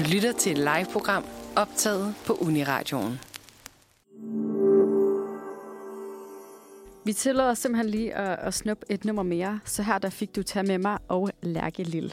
Du 0.00 0.04
lytter 0.12 0.32
til 0.32 0.52
et 0.52 0.58
live-program 0.58 1.24
optaget 1.56 2.14
på 2.26 2.32
Uniradioen. 2.32 3.20
Vi 7.04 7.12
tillader 7.12 7.50
os 7.50 7.58
simpelthen 7.58 7.90
lige 7.90 8.14
at, 8.14 8.38
at 8.38 8.54
snuppe 8.54 8.86
et 8.88 9.04
nummer 9.04 9.22
mere, 9.22 9.60
så 9.64 9.82
her 9.82 9.98
der 9.98 10.10
fik 10.10 10.36
du 10.36 10.42
tage 10.42 10.62
med 10.62 10.78
mig 10.78 10.98
og 11.08 11.30
Lærke 11.42 11.82
Lille. 11.82 12.12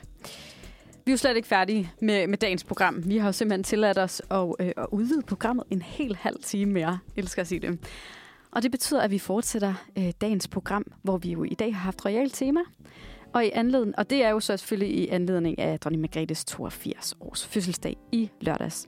Vi 1.05 1.11
er 1.11 1.11
jo 1.11 1.17
slet 1.17 1.35
ikke 1.35 1.47
færdige 1.47 1.91
med, 2.01 2.27
med 2.27 2.37
dagens 2.37 2.63
program. 2.63 3.09
Vi 3.09 3.17
har 3.17 3.27
jo 3.27 3.31
simpelthen 3.31 3.63
tilladt 3.63 3.97
os 3.97 4.21
at, 4.31 4.53
øh, 4.59 4.71
at 4.77 4.87
udvide 4.91 5.21
programmet 5.21 5.65
en 5.71 5.81
hel 5.81 6.15
halv 6.15 6.43
time 6.43 6.73
mere. 6.73 6.99
Jeg 7.15 7.21
elsker 7.23 7.41
at 7.41 7.47
sige 7.47 7.59
det. 7.59 7.79
Og 8.51 8.63
det 8.63 8.71
betyder, 8.71 9.01
at 9.01 9.11
vi 9.11 9.19
fortsætter 9.19 9.73
øh, 9.97 10.11
dagens 10.21 10.47
program, 10.47 10.83
hvor 11.01 11.17
vi 11.17 11.31
jo 11.31 11.43
i 11.43 11.53
dag 11.53 11.75
har 11.75 11.81
haft 11.81 12.05
royalt 12.05 12.33
tema. 12.33 12.59
Og, 13.33 13.45
i 13.45 13.49
anledning, 13.53 13.97
og 13.97 14.09
det 14.09 14.23
er 14.23 14.29
jo 14.29 14.39
så 14.39 14.57
selvfølgelig 14.57 14.97
i 14.97 15.07
anledning 15.07 15.59
af 15.59 15.79
dronning 15.79 16.01
Margrethes 16.01 16.45
82 16.45 17.15
års 17.21 17.45
fødselsdag 17.45 17.97
i 18.11 18.29
lørdags. 18.41 18.87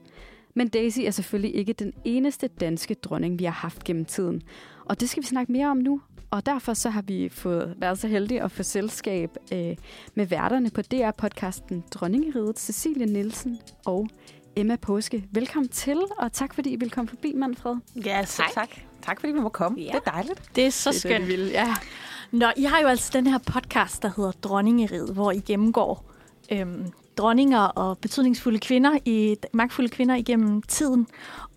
Men 0.54 0.68
Daisy 0.68 1.00
er 1.00 1.10
selvfølgelig 1.10 1.56
ikke 1.56 1.72
den 1.72 1.92
eneste 2.04 2.48
danske 2.48 2.94
dronning, 2.94 3.38
vi 3.38 3.44
har 3.44 3.52
haft 3.52 3.84
gennem 3.84 4.04
tiden. 4.04 4.42
Og 4.84 5.00
det 5.00 5.10
skal 5.10 5.22
vi 5.22 5.26
snakke 5.26 5.52
mere 5.52 5.66
om 5.66 5.76
nu. 5.76 6.00
Og 6.30 6.46
derfor 6.46 6.74
så 6.74 6.90
har 6.90 7.02
vi 7.02 7.28
fået 7.28 7.74
været 7.78 7.98
så 7.98 8.08
heldige 8.08 8.42
at 8.42 8.50
få 8.50 8.62
selskab 8.62 9.30
øh, 9.52 9.76
med 10.14 10.26
værterne 10.26 10.70
på 10.70 10.80
DR-podcasten 10.80 11.88
Dronningeriget, 11.90 12.58
Cecilie 12.58 13.06
Nielsen 13.06 13.58
og 13.86 14.08
Emma 14.56 14.76
Påske. 14.76 15.24
Velkommen 15.30 15.68
til, 15.68 15.98
og 16.18 16.32
tak 16.32 16.54
fordi 16.54 16.70
I 16.70 16.76
vil 16.76 16.90
komme 16.90 17.08
forbi, 17.08 17.32
Manfred. 17.36 17.76
Ja, 18.04 18.24
så 18.24 18.42
tak. 18.54 18.89
Tak. 19.02 19.20
Fordi 19.20 19.32
vi 19.32 19.40
må 19.40 19.48
komme. 19.48 19.80
Ja. 19.80 19.86
Det 19.86 19.94
er 20.06 20.10
dejligt. 20.10 20.42
Det 20.56 20.66
er 20.66 20.70
så 20.70 20.90
Det 20.90 20.96
er 20.96 20.98
skønt. 21.00 21.28
det, 21.28 21.38
vi 21.38 21.50
ja. 21.50 21.74
Nå, 22.32 22.46
I 22.56 22.62
har 22.64 22.80
jo 22.80 22.86
altså 22.86 23.10
den 23.12 23.26
her 23.26 23.38
podcast, 23.38 24.02
der 24.02 24.10
hedder 24.16 24.32
Dronningeriget, 24.32 25.08
hvor 25.14 25.32
I 25.32 25.38
gennemgår 25.40 26.04
øhm, 26.52 26.92
dronninger 27.16 27.60
og 27.60 27.98
betydningsfulde 27.98 28.58
kvinder, 28.58 28.98
i 29.04 29.36
magtfulde 29.52 29.88
kvinder 29.88 30.14
igennem 30.14 30.62
tiden. 30.62 31.06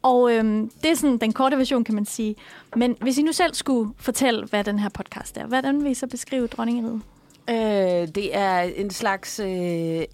Og 0.01 0.33
øhm, 0.35 0.69
det 0.83 0.91
er 0.91 0.95
sådan 0.95 1.17
den 1.17 1.33
korte 1.33 1.57
version, 1.57 1.83
kan 1.83 1.95
man 1.95 2.05
sige. 2.05 2.35
Men 2.75 2.95
hvis 3.01 3.17
I 3.17 3.21
nu 3.21 3.31
selv 3.31 3.53
skulle 3.53 3.93
fortælle, 3.97 4.45
hvad 4.45 4.63
den 4.63 4.79
her 4.79 4.89
podcast 4.89 5.37
er, 5.37 5.45
hvordan 5.45 5.83
vil 5.83 5.91
I 5.91 5.93
så 5.93 6.07
beskrive 6.07 6.47
Dronningeriget? 6.47 7.01
Øh, 7.49 7.55
det 8.15 8.35
er 8.37 8.59
en 8.59 8.89
slags, 8.89 9.39
øh, 9.39 9.47
øh, 9.47 10.05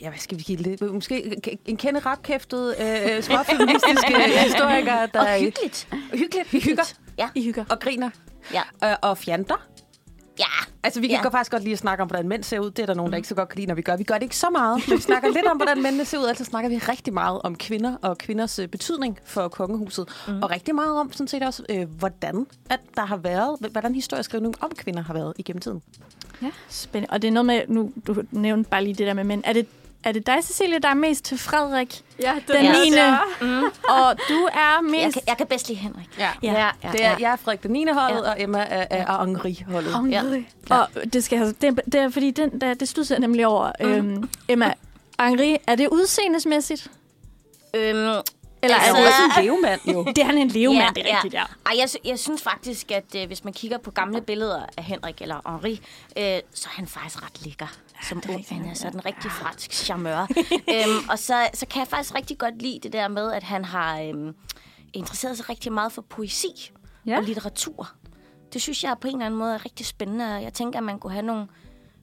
ja, 0.00 0.08
hvad 0.08 0.18
skal 0.18 0.38
vi 0.38 0.42
kalde 0.42 0.76
det? 0.76 0.92
Måske 0.92 1.36
en 1.66 1.76
kende 1.76 2.00
rapkæftet, 2.00 2.74
øh, 2.80 3.22
småfeministiske 3.22 4.14
historikere, 4.48 5.08
der 5.14 5.20
Og 5.20 5.40
hyggeligt. 5.40 5.88
Er, 5.92 5.96
hyggeligt. 6.16 6.52
Vi 6.52 6.60
hygger 6.60 6.82
Ja. 7.18 7.28
I 7.34 7.44
hygger. 7.44 7.64
og 7.68 7.80
griner. 7.80 8.10
Ja. 8.54 8.62
Øh, 8.90 8.96
og 9.02 9.18
fjanter. 9.18 9.66
Ja. 10.38 10.44
Altså, 10.82 11.00
vi 11.00 11.06
kan 11.06 11.16
Ja. 11.16 11.20
ja. 11.24 11.28
faktisk 11.28 11.50
godt 11.50 11.62
lide 11.62 11.72
at 11.72 11.78
snakke 11.78 12.02
om, 12.02 12.08
hvordan 12.08 12.28
mænd 12.28 12.42
ser 12.42 12.58
ud. 12.58 12.70
Det 12.70 12.82
er 12.82 12.86
der 12.86 12.94
nogen, 12.94 13.12
der 13.12 13.16
ikke 13.16 13.28
så 13.28 13.34
godt 13.34 13.48
kan 13.48 13.56
lide, 13.56 13.66
når 13.66 13.74
vi 13.74 13.82
gør. 13.82 13.96
Vi 13.96 14.04
gør 14.04 14.14
det 14.14 14.22
ikke 14.22 14.36
så 14.36 14.50
meget, 14.50 14.88
men 14.88 14.96
vi 14.96 15.02
snakker 15.02 15.28
lidt 15.28 15.46
om, 15.46 15.56
hvordan 15.56 15.82
mændene 15.82 16.04
ser 16.04 16.18
ud. 16.18 16.24
Altså 16.24 16.44
snakker 16.44 16.70
vi 16.70 16.78
rigtig 16.78 17.14
meget 17.14 17.40
om 17.44 17.56
kvinder 17.56 17.96
og 18.02 18.18
kvinders 18.18 18.58
øh, 18.58 18.68
betydning 18.68 19.18
for 19.24 19.48
kongehuset. 19.48 20.08
Mm. 20.28 20.42
Og 20.42 20.50
rigtig 20.50 20.74
meget 20.74 21.00
om, 21.00 21.12
sådan 21.12 21.28
set 21.28 21.42
også, 21.42 21.62
øh, 21.68 21.88
hvordan 21.98 22.46
at 22.70 22.80
der 22.96 23.04
har 23.04 23.16
været, 23.16 23.56
hvordan 23.70 23.94
historieskrivning 23.94 24.54
om 24.60 24.70
kvinder 24.76 25.02
har 25.02 25.14
været 25.14 25.32
igennem 25.38 25.60
tiden. 25.60 25.82
Spændende. 26.68 27.12
Og 27.12 27.22
det 27.22 27.28
er 27.28 27.32
noget 27.32 27.46
med, 27.46 27.62
nu 27.68 27.92
du 28.06 28.22
nævnte 28.30 28.70
bare 28.70 28.84
lige 28.84 28.94
det 28.94 29.06
der 29.06 29.14
med 29.14 29.24
mænd. 29.24 29.42
Er 29.46 29.52
det, 29.52 29.66
er 30.04 30.12
det 30.12 30.26
dig, 30.26 30.36
Cecilie, 30.42 30.78
der 30.78 30.88
er 30.88 30.94
mest 30.94 31.24
til 31.24 31.38
Frederik 31.38 32.02
Ja, 32.22 32.34
den 32.48 32.56
er 32.56 32.84
9. 32.84 32.90
det. 32.90 33.48
Mm. 33.50 33.64
Og 33.96 34.16
du 34.28 34.48
er 34.52 34.82
mest... 34.82 35.02
Jeg 35.04 35.12
kan, 35.12 35.22
jeg 35.26 35.36
kan 35.36 35.46
bedst 35.46 35.68
lide 35.68 35.78
Henrik. 35.78 36.08
Ja. 36.18 36.30
Ja. 36.42 36.52
ja, 36.84 36.92
Det 36.92 37.04
er, 37.04 37.16
jeg 37.20 37.32
er 37.32 37.36
Frederik 37.36 37.62
den 37.62 37.70
9. 37.70 37.86
holdet, 37.92 38.22
Ja. 38.24 38.30
og 38.30 38.42
Emma 38.42 38.58
er, 38.58 38.86
er, 38.90 39.24
Henri-holdet. 39.24 39.94
Henri. 39.94 40.46
Ja. 40.70 40.76
Og 40.76 40.88
det, 41.12 41.24
skal, 41.24 41.38
jeg- 41.38 41.54
det, 41.62 41.80
det 41.84 41.94
er 41.94 42.08
fordi, 42.10 42.30
den, 42.30 42.60
der, 42.60 42.74
det 42.74 42.88
studser 42.88 43.14
jeg 43.14 43.20
nemlig 43.20 43.46
over. 43.46 43.72
Mm. 43.80 43.86
Øhm, 43.86 44.28
Emma, 44.48 44.72
Henri, 45.20 45.56
er 45.66 45.74
det 45.74 45.88
udseendesmæssigt? 45.88 46.90
Øhm, 47.74 48.14
Eller 48.62 48.76
Han 48.76 48.96
er 48.96 49.06
også 49.06 49.38
en 49.38 49.44
levemand, 49.44 49.80
jo. 49.92 50.04
det 50.16 50.18
er 50.18 50.24
han 50.24 50.38
en 50.38 50.48
levemand, 50.48 50.96
Ja, 50.96 51.02
det 51.02 51.10
er 51.10 51.16
rigtigt, 51.16 51.34
ja. 51.34 51.44
Ej, 51.66 51.72
jeg, 51.78 51.88
jeg 52.04 52.18
synes 52.18 52.42
faktisk, 52.42 52.90
at 52.90 53.14
øh, 53.16 53.26
hvis 53.26 53.44
man 53.44 53.52
kigger 53.52 53.78
på 53.78 53.90
gamle 53.90 54.20
billeder 54.20 54.66
af 54.76 54.84
Henrik 54.84 55.22
eller 55.22 55.50
Henri, 55.50 55.72
øh, 56.16 56.40
så 56.54 56.68
er 56.68 56.76
han 56.76 56.86
faktisk 56.86 57.22
ret 57.24 57.44
lækker 57.44 57.66
som 58.08 58.22
ung. 58.28 58.44
Han 58.48 58.62
er 58.62 58.68
ja. 58.68 58.74
sådan 58.74 58.94
en 58.94 59.04
rigtig 59.06 59.30
fransk 59.30 59.72
charmeur. 59.72 60.28
øhm, 60.74 61.08
og 61.10 61.18
så, 61.18 61.48
så 61.54 61.66
kan 61.66 61.80
jeg 61.80 61.88
faktisk 61.88 62.14
rigtig 62.14 62.38
godt 62.38 62.62
lide 62.62 62.78
det 62.82 62.92
der 62.92 63.08
med, 63.08 63.32
at 63.32 63.42
han 63.42 63.64
har 63.64 64.00
øhm, 64.00 64.34
interesseret 64.92 65.36
sig 65.36 65.48
rigtig 65.48 65.72
meget 65.72 65.92
for 65.92 66.02
poesi 66.02 66.70
Ja. 67.06 67.10
ja. 67.10 67.16
og 67.18 67.22
litteratur. 67.22 67.88
Det 68.52 68.62
synes 68.62 68.84
jeg 68.84 68.96
på 69.00 69.08
en 69.08 69.14
eller 69.14 69.26
anden 69.26 69.38
måde 69.38 69.54
er 69.54 69.64
rigtig 69.64 69.86
spændende, 69.86 70.26
jeg 70.26 70.52
tænker, 70.52 70.78
at 70.78 70.84
man 70.84 70.98
kunne 70.98 71.12
have 71.12 71.26
nogle, 71.26 71.46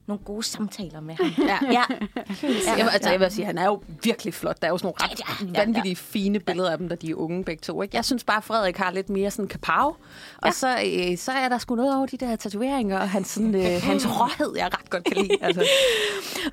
nogle 0.08 0.24
gode 0.24 0.42
samtaler 0.42 1.00
med 1.00 1.14
ham. 1.14 1.32
Ja. 1.38 1.58
ja. 1.72 1.82
Ja, 2.78 2.88
altså, 2.88 3.10
jeg 3.10 3.20
vil 3.20 3.30
sige, 3.30 3.44
han 3.44 3.58
er 3.58 3.64
jo 3.64 3.82
virkelig 4.02 4.34
flot. 4.34 4.62
Der 4.62 4.66
er 4.66 4.70
jo 4.72 4.78
sådan 4.78 4.86
nogle 4.86 5.12
ret 5.12 5.18
Ja, 5.18 5.46
ja, 5.46 5.52
ja, 5.54 5.64
vanvittige 5.64 5.96
fine 5.96 6.40
billeder 6.40 6.70
af 6.70 6.78
dem, 6.78 6.88
da 6.88 6.94
de 6.94 7.10
er 7.10 7.14
unge 7.14 7.44
begge 7.44 7.60
to. 7.60 7.82
Ikke? 7.82 7.96
Jeg 7.96 8.04
synes 8.04 8.24
bare, 8.24 8.42
Frederik 8.42 8.76
har 8.76 8.90
lidt 8.90 9.10
mere 9.10 9.30
sådan 9.30 9.48
kapav. 9.48 9.96
Og 10.36 10.54
så, 10.54 10.68
øh, 10.68 11.18
så 11.18 11.32
er 11.32 11.48
der 11.48 11.58
sgu 11.58 11.74
noget 11.74 11.96
over 11.96 12.06
de 12.06 12.16
der 12.16 12.36
tatoveringer, 12.36 12.98
og 12.98 13.10
hans, 13.10 13.28
sådan, 13.28 13.54
øh, 13.54 13.82
hans 13.82 14.06
råhed, 14.20 14.56
jeg 14.56 14.66
ret 14.66 14.90
godt 14.90 15.04
kan 15.04 15.16
lide. 15.16 15.36
Altså. 15.40 15.64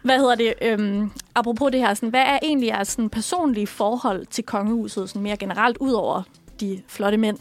Hvad 0.02 0.20
hedder 0.20 0.36
det? 0.36 0.54
Øhm, 0.62 1.12
apropos 1.36 1.72
det 1.72 1.80
her, 1.80 1.94
sådan, 1.94 2.10
hvad 2.10 2.22
er 2.22 2.40
egentlig 2.44 2.68
jeres 2.68 2.88
sådan, 2.88 3.10
personlige 3.10 3.68
forhold 3.68 4.26
til 4.26 4.44
kongehuset, 4.44 5.10
sådan 5.10 5.22
mere 5.22 5.38
generelt, 5.38 5.78
ud 5.78 5.92
over 5.92 6.24
de 6.60 6.82
flotte 6.88 7.18
mænd, 7.18 7.38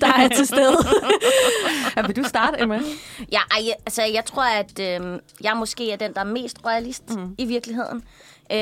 der 0.00 0.06
er 0.12 0.28
til 0.28 0.46
stede? 0.46 0.76
Ja, 1.96 2.02
vil 2.06 2.16
du 2.16 2.22
starte, 2.24 2.60
Emma? 2.60 2.80
Ja, 3.32 3.40
ej, 3.50 3.60
altså, 3.86 4.02
jeg 4.02 4.24
tror, 4.24 4.42
at 4.42 4.78
øh, 4.80 5.18
jeg 5.40 5.56
måske 5.56 5.92
er 5.92 5.96
den, 5.96 6.14
der 6.14 6.20
er 6.20 6.24
mest 6.24 6.56
royalist 6.66 7.02
mm. 7.10 7.34
i 7.38 7.44
virkeligheden. 7.44 8.02
Øh, 8.52 8.58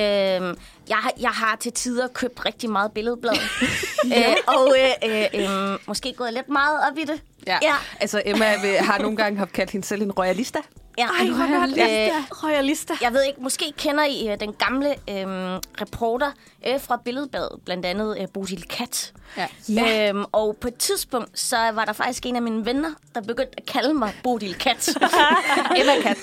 jeg, 0.89 0.97
har- 0.97 1.13
jeg 1.21 1.31
har 1.31 1.57
til 1.61 1.73
tider 1.73 2.09
købt 2.09 2.47
rigtig 2.47 2.71
meget 2.71 2.93
billedblad. 2.93 3.33
øh, 4.17 4.37
og 4.47 4.75
øh, 4.79 5.11
øh, 5.11 5.25
øh, 5.73 5.79
måske 5.87 6.13
gået 6.17 6.33
lidt 6.33 6.49
meget 6.49 6.79
op 6.91 6.99
i 6.99 7.05
det. 7.05 7.23
Ja. 7.47 7.59
Ja. 7.63 7.75
Altså, 8.01 8.23
Emma 8.27 8.61
vil, 8.63 8.77
har 8.79 8.99
nogle 8.99 9.17
gange 9.17 9.39
haft 9.39 9.53
kaldt 9.53 9.71
hende 9.71 9.87
selv 9.87 10.03
en 10.03 10.13
royalista. 10.13 10.59
Ja. 10.99 11.07
Ej, 11.07 11.27
godt. 11.27 11.71
Øh, 11.71 13.03
jeg 13.03 13.13
ved 13.13 13.23
ikke, 13.23 13.43
måske 13.43 13.73
kender 13.79 14.05
I 14.05 14.33
uh, 14.33 14.41
den 14.41 14.53
gamle 14.53 14.91
øh, 14.91 15.27
reporter 15.81 16.33
øh, 16.67 16.81
fra 16.81 17.01
Billedbladet, 17.05 17.61
blandt 17.65 17.87
andet 17.87 18.19
øh, 18.21 18.29
Bodil 18.35 18.63
Kat. 18.69 19.13
Ja. 19.37 19.47
Ja. 19.69 20.09
Øhm, 20.09 20.25
og 20.33 20.57
på 20.61 20.69
et 20.69 20.77
tidspunkt, 20.77 21.41
så 21.41 21.57
var 21.57 21.85
der 21.85 21.93
faktisk 21.93 22.27
en 22.27 22.37
af 22.37 22.43
mine 22.43 22.67
venner, 22.67 22.91
der 23.15 23.21
begyndte 23.21 23.53
at 23.57 23.67
kalde 23.67 23.95
mig 23.95 24.13
Bodil 24.23 24.55
Kat. 24.55 24.89
Emma 25.81 25.93
Kat. 26.03 26.17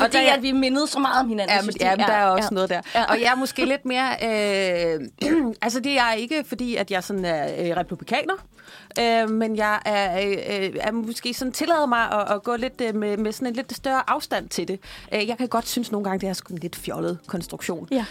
og 0.00 0.12
det 0.12 0.28
er, 0.28 0.32
at 0.32 0.42
vi 0.42 0.52
mindede 0.52 0.86
så 0.86 0.98
meget 0.98 1.20
om 1.20 1.28
hinanden. 1.28 1.56
Ja, 1.56 1.62
men, 1.62 1.74
ja, 1.80 1.96
men 1.96 2.06
der 2.06 2.12
er 2.12 2.26
også 2.26 2.48
ja. 2.50 2.54
noget 2.54 2.70
der. 2.70 2.80
Ja. 2.94 3.04
Og 3.04 3.20
jeg 3.20 3.30
er 3.30 3.34
måske 3.34 3.64
lidt 3.64 3.84
mere... 3.84 4.08
Øh, 4.22 5.00
altså, 5.62 5.80
det 5.80 5.98
er 5.98 6.12
ikke 6.12 6.44
fordi, 6.48 6.76
at 6.76 6.90
jeg 6.90 7.04
sådan 7.04 7.24
er 7.24 7.44
øh, 7.44 7.76
republikaner. 7.76 8.34
Øh, 9.00 9.30
men 9.30 9.56
jeg 9.56 9.80
er, 9.84 10.20
øh, 10.20 10.70
er 10.80 10.92
måske 10.92 11.34
sådan 11.34 11.52
tillader 11.52 11.86
mig 11.86 12.12
at, 12.12 12.34
at 12.34 12.42
gå 12.42 12.56
lidt 12.56 12.80
øh, 12.80 12.94
med, 12.94 13.16
med 13.16 13.32
sådan 13.32 13.48
en 13.48 13.54
lidt 13.54 13.68
større 13.86 14.10
afstand 14.10 14.48
til 14.48 14.68
det. 14.68 14.80
Øh, 15.12 15.28
jeg 15.28 15.38
kan 15.38 15.48
godt 15.48 15.68
synes 15.68 15.92
nogle 15.92 16.04
gange, 16.04 16.20
det 16.20 16.28
er 16.28 16.32
sgu 16.32 16.54
en 16.54 16.58
lidt 16.58 16.76
fjollet 16.76 17.18
konstruktion. 17.26 17.88
Ja. 17.90 18.04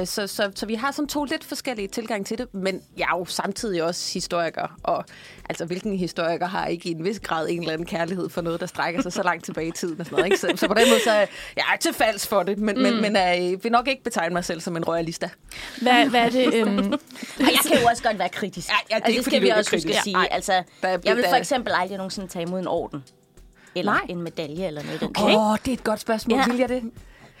Øh, 0.00 0.06
så, 0.06 0.26
så, 0.26 0.50
så 0.54 0.66
vi 0.66 0.74
har 0.74 0.90
sådan 0.90 1.08
to 1.08 1.24
lidt 1.24 1.44
forskellige 1.44 1.88
tilgang 1.88 2.26
til 2.26 2.38
det, 2.38 2.54
men 2.54 2.82
jeg 2.96 3.08
er 3.12 3.18
jo 3.18 3.24
samtidig 3.24 3.82
også 3.82 4.12
historiker, 4.14 4.76
og 4.82 5.04
altså 5.48 5.64
hvilken 5.64 5.98
historiker 5.98 6.46
har 6.46 6.66
ikke 6.66 6.88
i 6.88 6.92
en 6.92 7.04
vis 7.04 7.20
grad 7.20 7.48
en 7.50 7.60
eller 7.60 7.72
anden 7.72 7.86
kærlighed 7.86 8.28
for 8.28 8.40
noget, 8.40 8.60
der 8.60 8.66
strækker 8.66 9.02
sig 9.02 9.12
så 9.12 9.22
langt 9.22 9.44
tilbage 9.44 9.68
i 9.68 9.70
tiden 9.70 10.00
og 10.00 10.06
sådan 10.06 10.16
noget, 10.16 10.26
ikke? 10.26 10.38
Så, 10.38 10.52
så 10.56 10.68
på 10.68 10.74
den 10.74 10.88
måde 10.88 11.00
så 11.04 11.10
er 11.10 11.26
jeg 11.56 11.64
er 11.74 11.76
til 11.80 11.92
falsk 11.92 12.28
for 12.28 12.42
det, 12.42 12.58
men, 12.58 12.76
mm. 12.76 12.82
men, 12.82 13.02
men 13.02 13.16
jeg 13.16 13.58
vil 13.62 13.72
nok 13.72 13.88
ikke 13.88 14.02
betegne 14.02 14.32
mig 14.32 14.44
selv 14.44 14.60
som 14.60 14.76
en 14.76 14.84
royalista. 14.84 15.30
Hvad, 15.82 16.08
hvad 16.08 16.20
er 16.20 16.30
det? 16.30 16.54
Øhm, 16.56 16.92
Og 16.92 16.98
jeg 17.38 17.58
kan 17.68 17.80
jo 17.80 17.86
også 17.86 18.02
godt 18.02 18.18
være 18.18 18.28
kritisk. 18.28 18.68
Ja, 18.68 18.74
ja, 18.90 18.94
det 18.96 19.02
er 19.02 19.04
altså, 19.04 19.10
ikke, 19.10 19.18
det 19.18 19.24
skal 19.26 19.42
vi 19.42 19.48
også 19.48 19.76
huske 19.76 19.96
at 19.96 20.02
sige. 20.02 20.12
Nej. 20.12 20.28
Altså, 20.30 20.62
Der 20.82 20.88
jeg 21.04 21.16
vil 21.16 21.24
for 21.28 21.36
eksempel 21.36 21.72
aldrig 21.76 21.96
nogensinde 21.96 22.28
tage 22.28 22.42
imod 22.42 22.60
en 22.60 22.66
orden. 22.66 23.04
Eller 23.76 23.92
Nej. 23.92 24.00
en 24.08 24.22
medalje 24.22 24.66
eller 24.66 24.82
noget. 24.82 25.00
den 25.00 25.10
Åh, 25.18 25.50
oh, 25.50 25.56
det 25.64 25.68
er 25.68 25.72
et 25.72 25.84
godt 25.84 26.00
spørgsmål. 26.00 26.38
Ja. 26.38 26.44
Vil 26.46 26.56
jeg 26.56 26.68
det? 26.68 26.82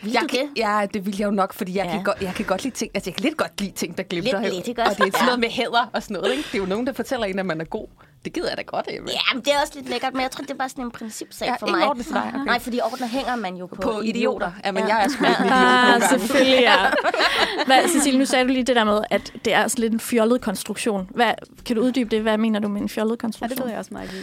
Vil 0.02 0.12
jeg, 0.12 0.22
du 0.22 0.26
kan- 0.26 0.38
det? 0.40 0.48
Ja, 0.58 0.86
det 0.94 1.06
vil 1.06 1.16
jeg 1.18 1.26
jo 1.26 1.30
nok, 1.30 1.52
fordi 1.52 1.76
jeg, 1.76 1.84
Ja. 1.84 1.90
kan, 1.90 2.02
godt, 2.04 2.22
jeg 2.22 2.34
kan 2.34 2.44
godt 2.44 2.64
lide 2.64 2.74
ting, 2.74 2.90
altså 2.94 3.10
jeg 3.10 3.14
kan 3.16 3.24
lidt 3.24 3.36
godt 3.36 3.60
lide 3.60 3.72
ting, 3.72 3.96
der 3.96 4.02
glimter. 4.02 4.40
Lidt, 4.40 4.54
lidt, 4.54 4.68
ikke 4.68 4.82
også? 4.82 4.92
Og 4.92 5.06
det 5.06 5.14
er 5.14 5.18
sådan 5.18 5.20
Ja. 5.20 5.26
noget 5.26 5.40
med 5.40 5.48
hæder 5.48 5.90
og 5.92 6.02
sådan 6.02 6.14
noget, 6.14 6.30
ikke? 6.36 6.42
Det 6.52 6.54
er 6.54 6.58
jo 6.58 6.66
nogen, 6.66 6.86
der 6.86 6.92
fortæller 6.92 7.26
en, 7.26 7.38
at 7.38 7.46
man 7.46 7.60
er 7.60 7.64
god. 7.64 7.86
Det 8.24 8.32
gider 8.34 8.48
jeg 8.48 8.56
da 8.56 8.62
godt, 8.62 8.86
Emma. 8.90 9.10
Ja, 9.12 9.34
men 9.34 9.42
det 9.44 9.52
er 9.54 9.60
også 9.62 9.72
lidt 9.76 9.88
lækkert, 9.88 10.12
men 10.14 10.22
jeg 10.22 10.30
tror, 10.30 10.42
det 10.42 10.50
er 10.50 10.54
bare 10.54 10.68
sådan 10.68 10.84
en 10.84 10.90
principsag 10.90 11.46
Ja, 11.48 11.54
for 11.54 11.66
mig. 11.66 11.88
orden 11.88 12.04
for 12.04 12.12
dig, 12.12 12.22
okay. 12.34 12.44
Nej, 12.44 12.58
fordi 12.58 12.80
ordner 12.84 13.06
hænger 13.06 13.36
man 13.36 13.56
jo 13.56 13.66
på, 13.66 13.74
På 13.74 14.00
idioter. 14.00 14.52
Ja, 14.64 14.72
men 14.72 14.82
Ja. 14.88 14.96
jeg 14.96 15.04
er 15.04 15.08
sgu 15.08 15.24
lidt 15.24 15.38
en 15.38 15.44
idiot 15.46 16.02
ah, 16.02 16.08
selvfølgelig, 16.08 16.58
ja. 16.60 16.76
Hvad, 17.66 17.88
Cecilie, 17.88 18.18
nu 18.18 18.24
sagde 18.24 18.44
du 18.44 18.48
lige 18.52 18.64
det 18.64 18.76
der 18.76 18.84
med, 18.84 19.00
at 19.10 19.32
det 19.44 19.54
er 19.54 19.68
sådan 19.68 19.80
lidt 19.82 19.92
en 19.92 20.00
fjollet 20.00 20.40
konstruktion. 20.40 21.08
Hvad, 21.14 21.32
kan 21.66 21.76
du 21.76 21.82
uddybe 21.82 22.10
det? 22.16 22.22
Hvad 22.22 22.38
mener 22.38 22.60
du 22.60 22.68
med 22.68 22.80
en 22.80 22.88
fjollet 22.88 23.12
ja, 23.12 23.16
konstruktion? 23.16 23.56
det 23.56 23.64
ved 23.64 23.70
jeg 23.70 23.78
også 23.78 23.94
meget 23.94 24.12
i. 24.12 24.16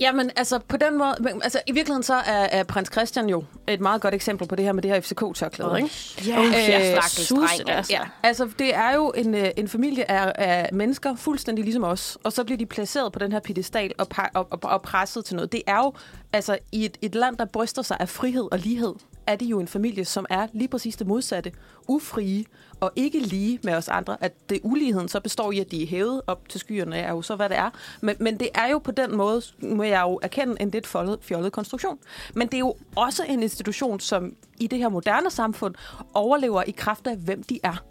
Jamen, 0.00 0.30
altså 0.36 0.58
på 0.68 0.76
den 0.76 0.98
måde, 0.98 1.14
altså 1.42 1.60
i 1.66 1.72
virkeligheden 1.72 2.02
så 2.02 2.14
er, 2.14 2.48
er 2.52 2.62
prins 2.64 2.88
Christian 2.92 3.28
jo 3.28 3.44
et 3.68 3.80
meget 3.80 4.00
godt 4.02 4.14
eksempel 4.14 4.48
på 4.48 4.56
det 4.56 4.64
her 4.64 4.72
med 4.72 4.82
det 4.82 4.90
her 4.90 5.00
FCK-tørklæde, 5.00 5.76
ikke? 5.76 5.90
Ja, 6.26 6.44
Øh, 6.44 6.52
stakkels 6.54 7.28
sus, 7.28 7.38
dreng, 7.38 7.70
altså. 7.70 7.92
Ja, 7.92 8.00
altså 8.22 8.48
det 8.58 8.74
er 8.74 8.94
jo 8.94 9.12
en, 9.16 9.34
øh, 9.34 9.50
en 9.56 9.68
familie 9.68 10.10
af, 10.10 10.32
af 10.34 10.68
mennesker, 10.72 11.16
fuldstændig 11.16 11.64
ligesom 11.64 11.84
os, 11.84 12.18
og 12.24 12.32
så 12.32 12.44
bliver 12.44 12.58
de 12.58 12.66
placeret 12.66 13.12
på 13.12 13.18
den 13.18 13.32
her 13.32 13.40
pedestal 13.40 13.92
og, 13.98 14.06
og, 14.34 14.48
og, 14.50 14.58
og 14.62 14.82
presset 14.82 15.24
til 15.24 15.36
noget. 15.36 15.52
Det 15.52 15.62
er 15.66 15.76
jo 15.76 15.92
altså 16.32 16.58
i 16.72 16.84
et, 16.84 16.96
et 17.02 17.14
land, 17.14 17.36
der 17.36 17.44
bryster 17.44 17.82
sig 17.82 17.96
af 18.00 18.08
frihed 18.08 18.48
og 18.52 18.58
lighed, 18.58 18.94
er 19.32 19.36
de 19.36 19.44
jo 19.44 19.60
en 19.60 19.68
familie, 19.68 20.04
som 20.04 20.26
er 20.30 20.46
lige 20.52 20.68
præcis 20.68 20.96
det 20.96 21.06
modsatte. 21.06 21.52
Ufrie 21.88 22.44
og 22.80 22.92
ikke 22.96 23.20
lige 23.20 23.58
med 23.62 23.74
os 23.74 23.88
andre. 23.88 24.16
At 24.20 24.50
det 24.50 24.60
uligheden 24.62 25.08
så 25.08 25.20
består 25.20 25.52
i, 25.52 25.58
at 25.58 25.70
de 25.70 25.82
er 25.82 25.86
hævet 25.86 26.22
op 26.26 26.48
til 26.48 26.60
skyerne, 26.60 26.96
er 26.96 27.10
jo 27.10 27.22
så, 27.22 27.36
hvad 27.36 27.48
det 27.48 27.56
er. 27.56 27.70
Men, 28.00 28.16
men 28.20 28.40
det 28.40 28.48
er 28.54 28.68
jo 28.68 28.78
på 28.78 28.90
den 28.90 29.16
måde, 29.16 29.42
må 29.62 29.82
jeg 29.82 30.02
jo 30.02 30.20
erkende, 30.22 30.56
en 30.60 30.70
lidt 30.70 30.86
foldet, 30.86 31.18
fjollet 31.22 31.52
konstruktion. 31.52 31.98
Men 32.34 32.48
det 32.48 32.54
er 32.54 32.58
jo 32.58 32.74
også 32.96 33.24
en 33.28 33.42
institution, 33.42 34.00
som 34.00 34.36
i 34.60 34.66
det 34.66 34.78
her 34.78 34.88
moderne 34.88 35.30
samfund 35.30 35.74
overlever 36.14 36.62
i 36.62 36.70
kraft 36.70 37.06
af, 37.06 37.16
hvem 37.16 37.42
de 37.42 37.60
er. 37.62 37.84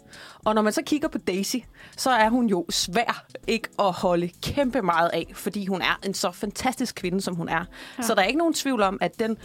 Og 0.44 0.54
når 0.54 0.62
man 0.62 0.72
så 0.72 0.82
kigger 0.82 1.08
på 1.08 1.18
Daisy, 1.18 1.56
så 1.96 2.10
er 2.10 2.28
hun 2.28 2.46
jo 2.46 2.66
svær 2.70 3.24
ikke 3.46 3.68
at 3.78 3.92
holde 3.92 4.30
kæmpe 4.42 4.82
meget 4.82 5.10
af, 5.12 5.32
fordi 5.34 5.66
hun 5.66 5.82
er 5.82 6.00
en 6.06 6.14
så 6.14 6.30
fantastisk 6.30 6.94
kvinde, 6.94 7.20
som 7.20 7.34
hun 7.34 7.48
er. 7.48 7.64
Ja. 7.98 8.02
Så 8.02 8.14
der 8.14 8.22
er 8.22 8.26
ikke 8.26 8.38
nogen 8.38 8.54
tvivl 8.54 8.82
om, 8.82 8.98
at 9.00 9.18
den 9.18 9.36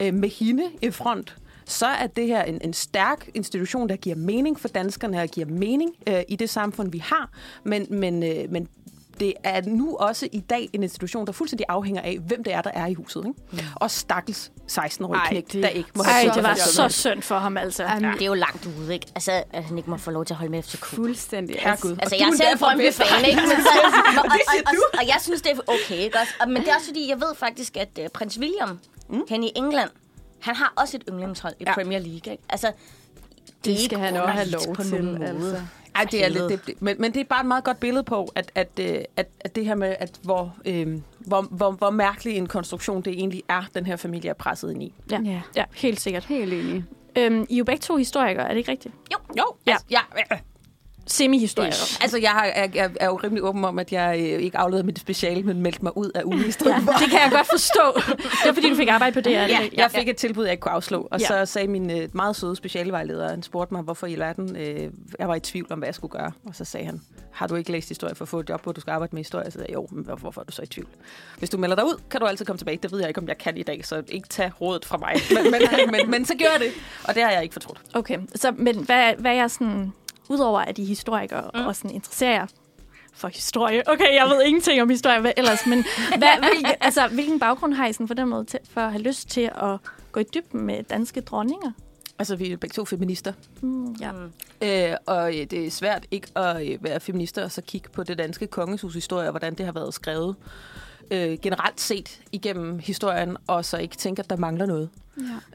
øh, 0.00 0.14
med 0.14 0.28
hende 0.28 0.64
i 0.82 0.90
front, 0.90 1.36
så 1.66 1.86
er 1.86 2.06
det 2.06 2.26
her 2.26 2.42
en, 2.42 2.58
en 2.64 2.72
stærk 2.72 3.28
institution, 3.34 3.88
der 3.88 3.96
giver 3.96 4.16
mening 4.16 4.60
for 4.60 4.68
danskerne 4.68 5.20
og 5.22 5.28
giver 5.28 5.46
mening 5.46 5.90
øh, 6.08 6.22
i 6.28 6.36
det 6.36 6.50
samfund, 6.50 6.90
vi 6.92 6.98
har. 6.98 7.30
Men, 7.64 7.86
men, 7.90 8.22
øh, 8.22 8.50
men 8.50 8.68
det 9.20 9.32
er 9.44 9.60
nu 9.66 9.96
også 9.96 10.28
i 10.32 10.40
dag 10.40 10.68
en 10.72 10.82
institution, 10.82 11.26
der 11.26 11.32
fuldstændig 11.32 11.66
afhænger 11.68 12.02
af, 12.02 12.18
hvem 12.26 12.44
det 12.44 12.52
er, 12.52 12.62
der 12.62 12.70
er 12.74 12.86
i 12.86 12.94
huset. 12.94 13.24
Ikke? 13.26 13.40
Mm. 13.52 13.58
Og 13.74 13.90
stakkels 13.90 14.52
16-årige 14.72 15.20
knægt, 15.28 15.52
det- 15.52 15.62
der 15.62 15.68
ikke 15.68 15.88
må 15.96 16.02
Ej, 16.02 16.10
have 16.12 16.32
det 16.34 16.42
var 16.42 16.54
så 16.54 16.88
synd 16.88 17.22
for 17.22 17.38
ham, 17.38 17.56
altså. 17.56 17.82
Ja. 17.82 17.98
Det 17.98 18.22
er 18.22 18.26
jo 18.26 18.34
langt 18.34 18.68
ude, 18.78 18.94
ikke? 18.94 19.06
Altså, 19.14 19.42
at 19.52 19.64
han 19.64 19.78
ikke 19.78 19.90
må 19.90 19.96
få 19.96 20.10
lov 20.10 20.24
til 20.24 20.34
at 20.34 20.38
holde 20.38 20.50
med 20.50 20.62
FCK. 20.62 20.84
Fuldstændig. 20.84 21.56
Herregud. 21.58 21.90
Altså, 21.90 22.14
Og 22.14 22.20
jeg 22.20 22.28
er 22.28 22.56
selv 22.56 22.78
bedst. 22.78 23.02
fan, 23.02 23.24
ikke? 23.24 23.40
Men 23.40 23.50
så, 23.50 23.68
og, 24.18 24.24
og, 24.24 24.24
og, 24.24 24.54
og, 24.66 24.98
og, 25.00 25.06
jeg 25.06 25.16
synes, 25.20 25.42
det 25.42 25.52
er 25.52 25.58
okay, 25.66 25.98
ikke 25.98 26.18
også? 26.18 26.32
Og, 26.40 26.48
men 26.48 26.62
det 26.62 26.68
er 26.68 26.74
også 26.74 26.86
fordi, 26.86 27.08
jeg 27.08 27.16
ved 27.20 27.34
faktisk, 27.36 27.76
at 27.76 27.98
uh, 28.00 28.06
prins 28.14 28.38
William, 28.38 28.78
mm. 29.08 29.20
hen 29.28 29.44
i 29.44 29.52
England, 29.56 29.90
han 30.44 30.56
har 30.56 30.72
også 30.76 30.96
et 30.96 31.04
yndlingshold 31.08 31.54
i 31.60 31.64
Ja. 31.66 31.74
Premier 31.74 31.98
League, 31.98 32.32
ikke? 32.32 32.42
Altså, 32.48 32.72
Det 33.64 33.72
er 33.72 33.78
skal 33.84 33.98
han 33.98 34.16
også 34.16 34.32
have 34.32 34.48
lov 34.48 34.74
på 34.74 34.82
til. 34.82 35.04
nogen 35.04 35.18
måde. 35.18 35.28
Altså. 35.28 35.62
Ej, 35.94 36.04
det 36.10 36.24
er 36.24 36.28
lidt, 36.28 36.66
det, 36.66 36.82
men, 36.82 36.96
men 36.98 37.14
det 37.14 37.20
er 37.20 37.24
bare 37.24 37.40
et 37.40 37.46
meget 37.46 37.64
godt 37.64 37.80
billede 37.80 38.04
på, 38.04 38.32
at, 38.34 38.52
at, 38.54 38.68
øh, 38.80 38.98
at, 39.16 39.28
at 39.40 39.54
det 39.56 39.64
her 39.66 39.74
med, 39.74 39.96
at 39.98 40.10
hvor, 40.22 40.54
øh, 40.64 41.00
hvor, 41.18 41.42
hvor, 41.42 41.70
hvor 41.70 41.90
mærkelig 41.90 42.36
en 42.36 42.46
konstruktion 42.46 43.02
det 43.02 43.12
egentlig 43.12 43.42
er, 43.48 43.62
den 43.74 43.86
her 43.86 43.96
familie 43.96 44.30
er 44.30 44.34
presset 44.34 44.70
ind 44.72 44.82
i. 44.82 44.94
Ja, 45.10 45.20
Ja. 45.24 45.40
ja 45.56 45.64
helt 45.74 46.00
sikkert. 46.00 46.24
Helt 46.24 46.52
enig. 46.52 46.84
Øhm, 47.18 47.46
I 47.48 47.54
er 47.54 47.58
jo 47.58 47.64
begge 47.64 47.80
to 47.80 47.96
historikere, 47.96 48.44
er 48.44 48.48
det 48.48 48.56
ikke 48.58 48.70
rigtigt? 48.70 48.94
jo, 49.12 49.18
Jo, 49.38 49.44
Ja. 49.66 49.72
altså, 49.72 49.86
ja. 49.90 50.00
Ja. 51.06 51.10
Semi-historikere. 51.10 52.02
Altså, 52.02 52.18
jeg, 52.18 52.30
har, 52.30 52.44
jeg, 52.44 52.70
jeg 52.74 52.90
er 53.00 53.06
jo 53.06 53.16
rimelig 53.24 53.44
åben 53.44 53.64
om, 53.64 53.78
at 53.78 53.92
jeg 53.92 54.16
øh, 54.18 54.24
ikke 54.42 54.58
afleverede 54.58 54.86
mit 54.86 54.98
speciale, 54.98 55.42
men 55.42 55.60
meldte 55.62 55.82
mig 55.82 55.96
ud 55.96 56.10
af 56.14 56.22
uge 56.24 56.46
i 56.46 56.50
stedet 56.50 56.70
Ja, 56.72 56.78
det 56.78 57.10
kan 57.10 57.20
jeg 57.20 57.30
godt 57.32 57.46
forstå. 57.46 58.00
Det 58.16 58.46
var, 58.46 58.52
fordi 58.52 58.70
du 58.70 58.76
fik 58.76 58.88
arbejde 58.88 59.14
på 59.14 59.20
det, 59.20 59.30
Ja, 59.30 59.46
rigtigt? 59.50 59.74
jeg 59.74 59.90
fik 59.90 60.08
et 60.08 60.16
tilbud, 60.16 60.44
jeg 60.44 60.52
ikke 60.52 60.60
kunne 60.60 60.72
afslå. 60.72 61.08
Og 61.10 61.20
Ja. 61.20 61.26
så 61.26 61.46
sagde 61.52 61.68
min 61.68 61.90
øh, 61.90 62.08
meget 62.12 62.36
søde 62.36 62.56
specialevejleder, 62.56 63.28
han 63.28 63.42
spurgte 63.42 63.74
mig, 63.74 63.82
hvorfor 63.82 64.06
i 64.06 64.14
verden 64.18 64.56
øh, 64.56 64.90
jeg 65.18 65.28
var 65.28 65.34
i 65.34 65.40
tvivl 65.40 65.66
om, 65.72 65.78
hvad 65.78 65.88
jeg 65.88 65.94
skulle 65.94 66.10
gøre. 66.10 66.32
Og 66.46 66.54
så 66.54 66.64
sagde 66.64 66.86
han, 66.86 67.00
har 67.32 67.46
du 67.46 67.54
ikke 67.54 67.72
læst 67.72 67.88
historie 67.88 68.14
for 68.14 68.24
at 68.24 68.28
få 68.28 68.40
et 68.40 68.48
job, 68.48 68.62
hvor 68.62 68.72
du 68.72 68.80
skal 68.80 68.90
arbejde 68.90 69.16
med 69.16 69.20
historie? 69.20 69.44
Så 69.44 69.50
sagde 69.50 69.66
jeg, 69.68 69.74
jo, 69.74 69.86
men 69.90 70.04
hvor- 70.04 70.14
hvorfor 70.16 70.40
er 70.40 70.44
du 70.44 70.52
så 70.52 70.62
i 70.62 70.66
tvivl? 70.66 70.88
Hvis 71.38 71.50
du 71.50 71.58
melder 71.58 71.76
dig 71.76 71.84
ud, 71.84 72.00
kan 72.10 72.20
du 72.20 72.26
altid 72.26 72.46
komme 72.46 72.58
tilbage. 72.58 72.78
Det 72.82 72.92
ved 72.92 72.98
jeg 72.98 73.08
ikke, 73.08 73.20
om 73.20 73.28
jeg 73.28 73.38
kan 73.38 73.56
i 73.56 73.62
dag, 73.62 73.84
så 73.86 74.02
ikke 74.08 74.28
tage 74.28 74.52
rådet 74.60 74.84
fra 74.84 74.96
mig. 74.96 75.14
Men, 75.34 75.50
men, 75.50 75.60
men, 76.00 76.10
men 76.10 76.24
så 76.24 76.34
gør 76.38 76.44
jeg 76.52 76.60
det, 76.60 76.72
og 77.08 77.14
det 77.14 77.22
har 77.22 77.30
jeg 77.30 77.42
ikke 77.42 77.52
fortrudt. 77.52 77.80
Okay, 77.94 78.18
så, 78.34 78.52
men 78.56 78.78
hvad, 78.84 79.12
hvad 79.18 79.36
er 79.36 79.48
sådan... 79.48 79.92
Udover 80.28 80.60
at 80.60 80.78
I 80.78 80.82
er 80.82 80.86
historikere 80.86 81.50
mm. 81.54 81.66
og 81.66 81.76
sådan 81.76 81.90
interesserer 81.90 82.32
jer 82.32 82.46
for 83.14 83.28
historie. 83.28 83.82
Okay, 83.86 84.14
jeg 84.14 84.26
ved 84.26 84.42
ingenting 84.42 84.82
om 84.82 84.90
historie 84.90 85.20
hvad 85.20 85.32
ellers, 85.36 85.66
men 85.66 85.84
hvad, 86.18 86.28
hvilke, 86.52 86.84
altså, 86.84 87.08
hvilken 87.08 87.40
baggrund 87.40 87.74
har 87.74 87.86
I 87.86 87.92
sådan 87.92 88.06
for 88.06 88.14
den 88.14 88.28
måde 88.28 88.44
til, 88.44 88.60
for 88.70 88.80
at 88.80 88.90
have 88.92 89.02
lyst 89.02 89.28
til 89.28 89.50
at 89.54 89.78
gå 90.12 90.20
i 90.20 90.24
dybden 90.34 90.60
med 90.60 90.82
danske 90.82 91.20
dronninger? 91.20 91.72
Altså, 92.18 92.36
vi 92.36 92.52
er 92.52 92.56
begge 92.56 92.74
to 92.74 92.84
feminister. 92.84 93.32
Mm, 93.60 93.92
ja. 93.92 94.12
Mm. 94.12 94.32
Øh, 94.62 94.96
og 95.06 95.36
øh, 95.36 95.44
det 95.44 95.66
er 95.66 95.70
svært 95.70 96.06
ikke 96.10 96.38
at 96.38 96.68
øh, 96.68 96.84
være 96.84 97.00
feminister 97.00 97.44
og 97.44 97.52
så 97.52 97.62
kigge 97.62 97.88
på 97.88 98.02
det 98.02 98.18
danske 98.18 98.46
kongeshus 98.46 98.94
historie, 98.94 99.28
og 99.28 99.32
hvordan 99.32 99.54
det 99.54 99.66
har 99.66 99.72
været 99.72 99.94
skrevet 99.94 100.36
øh, 101.10 101.38
generelt 101.42 101.80
set 101.80 102.20
igennem 102.32 102.78
historien, 102.78 103.36
og 103.46 103.64
så 103.64 103.76
ikke 103.76 103.96
tænke, 103.96 104.20
at 104.20 104.30
der 104.30 104.36
mangler 104.36 104.66
noget. 104.66 104.90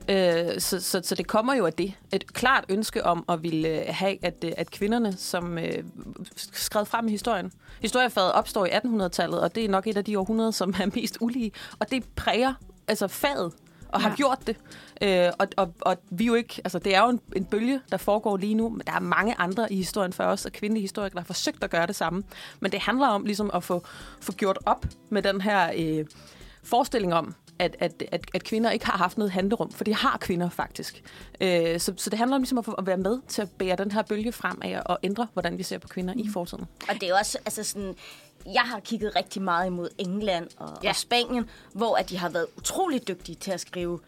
Ja. 0.07 0.43
Øh, 0.53 0.59
så, 0.59 0.81
så, 0.81 1.01
så 1.03 1.15
det 1.15 1.27
kommer 1.27 1.53
jo 1.53 1.65
af 1.65 1.73
det. 1.73 1.93
Et 2.13 2.33
klart 2.33 2.65
ønske 2.69 3.05
om 3.05 3.25
at 3.29 3.43
ville 3.43 3.67
øh, 3.67 3.85
have, 3.89 4.17
at, 4.25 4.43
øh, 4.45 4.51
at 4.57 4.71
kvinderne, 4.71 5.17
som 5.17 5.57
øh, 5.57 5.83
skrevet 6.35 6.87
frem 6.87 7.07
i 7.07 7.11
historien, 7.11 7.51
historiefaget 7.81 8.31
opstår 8.31 8.65
i 8.65 8.69
1800-tallet, 8.69 9.39
og 9.41 9.55
det 9.55 9.65
er 9.65 9.69
nok 9.69 9.87
et 9.87 9.97
af 9.97 10.05
de 10.05 10.19
århundreder, 10.19 10.51
som 10.51 10.73
er 10.81 10.85
mest 10.95 11.17
ulige, 11.21 11.51
og 11.79 11.91
det 11.91 12.03
præger 12.15 12.53
altså 12.87 13.07
faget 13.07 13.53
og 13.89 14.01
har 14.01 14.09
Ja. 14.09 14.15
gjort 14.15 14.47
det. 14.47 14.55
Øh, 15.01 15.31
og, 15.39 15.47
og, 15.57 15.73
og 15.81 15.97
vi 16.09 16.23
er 16.23 16.27
jo 16.27 16.33
ikke, 16.33 16.61
altså 16.63 16.79
det 16.79 16.95
er 16.95 17.01
jo 17.03 17.09
en, 17.09 17.19
en 17.35 17.45
bølge, 17.45 17.81
der 17.91 17.97
foregår 17.97 18.37
lige 18.37 18.53
nu, 18.55 18.69
men 18.69 18.81
der 18.87 18.93
er 18.93 18.99
mange 18.99 19.35
andre 19.37 19.73
i 19.73 19.75
historien 19.75 20.13
før 20.13 20.25
os, 20.25 20.45
og 20.45 20.51
kvindelige 20.51 20.81
historikere, 20.81 21.15
der 21.15 21.19
har 21.21 21.25
forsøgt 21.25 21.63
at 21.63 21.69
gøre 21.69 21.87
det 21.87 21.95
samme. 21.95 22.23
Men 22.59 22.71
det 22.71 22.79
handler 22.79 23.07
om 23.07 23.25
ligesom 23.25 23.51
at 23.53 23.63
få, 23.63 23.83
få 24.21 24.31
gjort 24.31 24.59
op 24.65 24.85
med 25.09 25.21
den 25.21 25.41
her 25.41 25.71
øh, 25.77 26.05
forestilling 26.63 27.13
om, 27.13 27.35
at, 27.59 27.75
at, 27.79 28.03
at, 28.11 28.21
at 28.33 28.43
kvinder 28.43 28.71
ikke 28.71 28.85
har 28.85 28.97
haft 28.97 29.17
noget 29.17 29.31
handlerum, 29.31 29.71
for 29.71 29.83
det 29.83 29.95
har 29.95 30.17
kvinder 30.17 30.49
faktisk. 30.49 31.03
Øh, 31.41 31.79
så, 31.79 31.93
så 31.97 32.09
det 32.09 32.19
handler 32.19 32.35
om 32.35 32.41
ligesom 32.41 32.57
at, 32.57 32.65
at 32.77 32.85
være 32.85 32.97
med 32.97 33.19
til 33.27 33.41
at 33.41 33.49
bære 33.51 33.75
den 33.75 33.91
her 33.91 34.01
bølge 34.01 34.31
frem 34.31 34.61
af 34.61 34.81
og 34.85 34.99
ændre, 35.03 35.27
hvordan 35.33 35.57
vi 35.57 35.63
ser 35.63 35.77
på 35.77 35.87
kvinder 35.87 36.13
mm. 36.13 36.19
i 36.19 36.29
fortiden. 36.33 36.67
Og 36.89 36.93
det 36.93 37.03
er 37.03 37.07
jo 37.07 37.15
også, 37.15 37.37
altså 37.45 37.63
sådan, 37.63 37.95
jeg 38.45 38.61
har 38.61 38.79
kigget 38.79 39.15
rigtig 39.15 39.41
meget 39.41 39.67
imod 39.67 39.89
England 39.97 40.47
og, 40.57 40.77
ja. 40.83 40.89
Og 40.89 40.95
Spanien, 40.95 41.49
hvor 41.73 41.95
at 41.95 42.09
de 42.09 42.17
har 42.17 42.29
været 42.29 42.47
utrolig 42.57 43.07
dygtige 43.07 43.35
til 43.35 43.51
at 43.51 43.59
skrive 43.59 43.99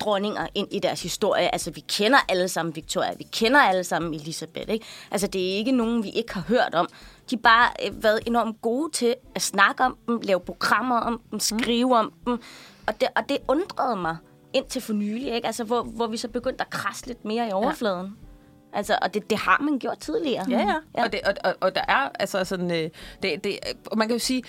dronninger 0.00 0.46
ind 0.54 0.68
i 0.70 0.78
deres 0.78 1.02
historie. 1.02 1.52
Altså, 1.52 1.70
vi 1.70 1.80
kender 1.80 2.18
alle 2.28 2.48
sammen 2.48 2.76
Victoria, 2.76 3.14
vi 3.18 3.26
kender 3.32 3.60
alle 3.60 3.84
sammen 3.84 4.14
Elisabeth, 4.14 4.72
ikke? 4.72 4.86
Altså, 5.10 5.26
det 5.26 5.52
er 5.52 5.56
ikke 5.56 5.72
nogen, 5.72 6.04
vi 6.04 6.10
ikke 6.10 6.34
har 6.34 6.44
hørt 6.48 6.74
om. 6.74 6.88
De 7.30 7.36
har 7.36 7.40
bare 7.40 7.70
øh, 7.86 8.02
været 8.02 8.20
enormt 8.26 8.60
gode 8.62 8.92
til 8.92 9.14
at 9.34 9.42
snakke 9.42 9.84
om 9.84 9.96
dem, 10.06 10.20
lave 10.20 10.40
programmer 10.40 10.96
om 10.96 11.20
dem, 11.30 11.40
skrive 11.40 11.96
om 11.96 12.12
dem. 12.26 12.40
Og 12.86 13.00
det, 13.00 13.08
og 13.16 13.28
det 13.28 13.38
undrede 13.48 13.96
mig 13.96 14.16
indtil 14.52 14.82
for 14.82 14.92
nylig, 14.92 15.32
ikke? 15.34 15.46
Altså, 15.46 15.64
hvor, 15.64 15.82
hvor 15.82 16.06
vi 16.06 16.16
så 16.16 16.28
begyndte 16.28 16.60
at 16.64 16.70
krasse 16.70 17.06
lidt 17.06 17.24
mere 17.24 17.48
i 17.48 17.52
overfladen. 17.52 18.06
Ja. 18.06 18.78
Altså, 18.78 18.98
og 19.02 19.14
det, 19.14 19.30
det 19.30 19.38
har 19.38 19.60
man 19.60 19.78
gjort 19.78 19.98
tidligere. 19.98 20.46
Ja, 20.50 20.58
ja. 20.58 20.74
Ja. 20.96 21.04
Og, 21.04 21.12
det, 21.12 21.20
og, 21.26 21.34
og, 21.44 21.54
og 21.60 21.74
der 21.74 21.82
er 21.88 22.08
altså 22.20 22.44
sådan... 22.44 22.70
Øh, 22.70 22.90
det, 23.22 23.44
det, 23.44 23.58
og 23.86 23.98
man 23.98 24.08
kan 24.08 24.14
jo 24.14 24.18
sige... 24.18 24.42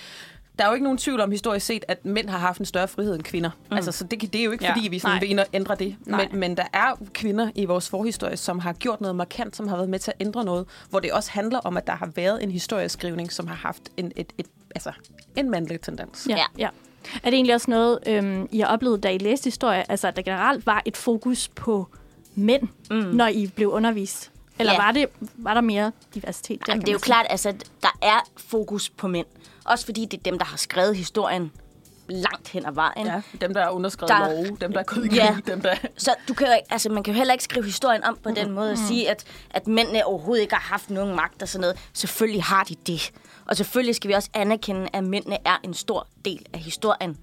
Der 0.58 0.64
er 0.64 0.68
jo 0.68 0.74
ikke 0.74 0.84
nogen 0.84 0.98
tvivl 0.98 1.20
om 1.20 1.30
historisk 1.30 1.66
set, 1.66 1.84
at 1.88 2.04
mænd 2.04 2.28
har 2.28 2.38
haft 2.38 2.58
en 2.58 2.64
større 2.64 2.88
frihed 2.88 3.14
end 3.14 3.22
kvinder. 3.22 3.50
Mm. 3.70 3.76
Altså, 3.76 3.92
så 3.92 4.04
det, 4.04 4.32
det 4.32 4.40
er 4.40 4.44
jo 4.44 4.50
ikke, 4.50 4.64
Ja. 4.64 4.72
fordi 4.74 4.88
vi 4.88 4.98
sådan 4.98 5.12
Nej. 5.14 5.20
vil 5.20 5.30
ind 5.30 5.40
og 5.40 5.46
ændre 5.52 5.74
det. 5.74 5.96
Nej. 6.06 6.28
Men, 6.30 6.40
men 6.40 6.56
der 6.56 6.64
er 6.72 6.92
kvinder 7.14 7.50
i 7.54 7.64
vores 7.64 7.88
forhistorie, 7.90 8.36
som 8.36 8.58
har 8.58 8.72
gjort 8.72 9.00
noget 9.00 9.16
markant, 9.16 9.56
som 9.56 9.68
har 9.68 9.76
været 9.76 9.88
med 9.88 9.98
til 9.98 10.10
at 10.10 10.26
ændre 10.26 10.44
noget, 10.44 10.66
hvor 10.90 11.00
det 11.00 11.12
også 11.12 11.30
handler 11.30 11.58
om, 11.58 11.76
at 11.76 11.86
der 11.86 11.92
har 11.92 12.06
været 12.14 12.42
en 12.42 12.50
historieskrivning, 12.50 13.32
som 13.32 13.46
har 13.46 13.54
haft 13.54 13.82
en, 13.96 14.12
et, 14.16 14.32
et, 14.38 14.46
altså, 14.74 14.92
en 15.36 15.50
mandlig 15.50 15.80
tendens. 15.80 16.26
Ja, 16.30 16.44
Ja. 16.58 16.68
Er 17.14 17.30
det 17.30 17.34
egentlig 17.34 17.54
også 17.54 17.70
noget, 17.70 17.98
øhm, 18.06 18.48
I 18.52 18.60
har 18.60 18.66
oplevet, 18.66 19.02
da 19.02 19.08
I 19.10 19.18
læste 19.18 19.44
historie, 19.44 19.90
altså 19.90 20.08
at 20.08 20.16
der 20.16 20.22
generelt 20.22 20.66
var 20.66 20.82
et 20.84 20.96
fokus 20.96 21.48
på 21.48 21.88
mænd, 22.34 22.62
mm. 22.90 22.96
når 22.96 23.26
I 23.26 23.46
blev 23.54 23.68
undervist? 23.70 24.30
Eller 24.58 24.72
Ja. 24.72 24.78
var, 24.82 24.92
det, 24.92 25.06
var 25.36 25.54
der 25.54 25.60
mere 25.60 25.92
diversitet? 26.14 26.58
Der, 26.66 26.72
Jamen, 26.72 26.80
det 26.80 26.88
er 26.88 26.92
jo 26.92 26.98
sige? 26.98 27.04
klart, 27.04 27.26
altså, 27.30 27.48
at 27.48 27.64
der 27.82 27.98
er 28.02 28.20
fokus 28.36 28.88
på 28.90 29.08
mænd. 29.08 29.26
Også 29.64 29.84
fordi 29.84 30.04
det 30.04 30.18
er 30.18 30.22
dem, 30.22 30.38
der 30.38 30.44
har 30.44 30.56
skrevet 30.56 30.96
historien 30.96 31.52
langt 32.08 32.48
hen 32.48 32.66
ad 32.66 32.72
vejen. 32.72 33.06
Ja, 33.06 33.20
dem, 33.40 33.54
der 33.54 33.62
har 33.62 33.70
underskrevet 33.70 34.08
Der- 34.08 34.32
love, 34.44 34.56
dem, 34.60 34.72
der 34.72 34.80
er 34.80 34.84
gået 34.84 35.04
i 35.04 35.08
krig, 35.08 35.16
Ja. 35.16 35.36
dem, 35.46 35.60
der... 35.60 35.74
Så 35.96 36.14
du 36.28 36.34
kan 36.34 36.46
jo, 36.46 36.52
ikke- 36.52 36.72
altså, 36.72 36.88
man 36.88 37.02
kan 37.02 37.14
jo 37.14 37.18
heller 37.18 37.32
ikke 37.34 37.44
skrive 37.44 37.64
historien 37.64 38.04
om 38.04 38.18
på 38.22 38.30
den 38.30 38.50
måde 38.50 38.72
og 38.72 38.78
sige, 38.78 39.10
at, 39.10 39.24
at 39.50 39.66
mændene 39.66 40.04
overhovedet 40.04 40.42
ikke 40.42 40.54
har 40.54 40.62
haft 40.72 40.90
nogen 40.90 41.16
magt 41.16 41.42
og 41.42 41.48
sådan 41.48 41.60
noget. 41.60 41.76
Selvfølgelig 41.92 42.42
har 42.44 42.64
de 42.64 42.74
det. 42.86 43.12
Og 43.46 43.56
selvfølgelig 43.56 43.94
skal 43.94 44.08
vi 44.08 44.14
også 44.14 44.30
anerkende, 44.34 44.88
at 44.92 45.04
mændene 45.04 45.38
er 45.44 45.60
en 45.64 45.74
stor 45.74 46.06
del 46.24 46.46
af 46.52 46.60
historien. 46.60 47.16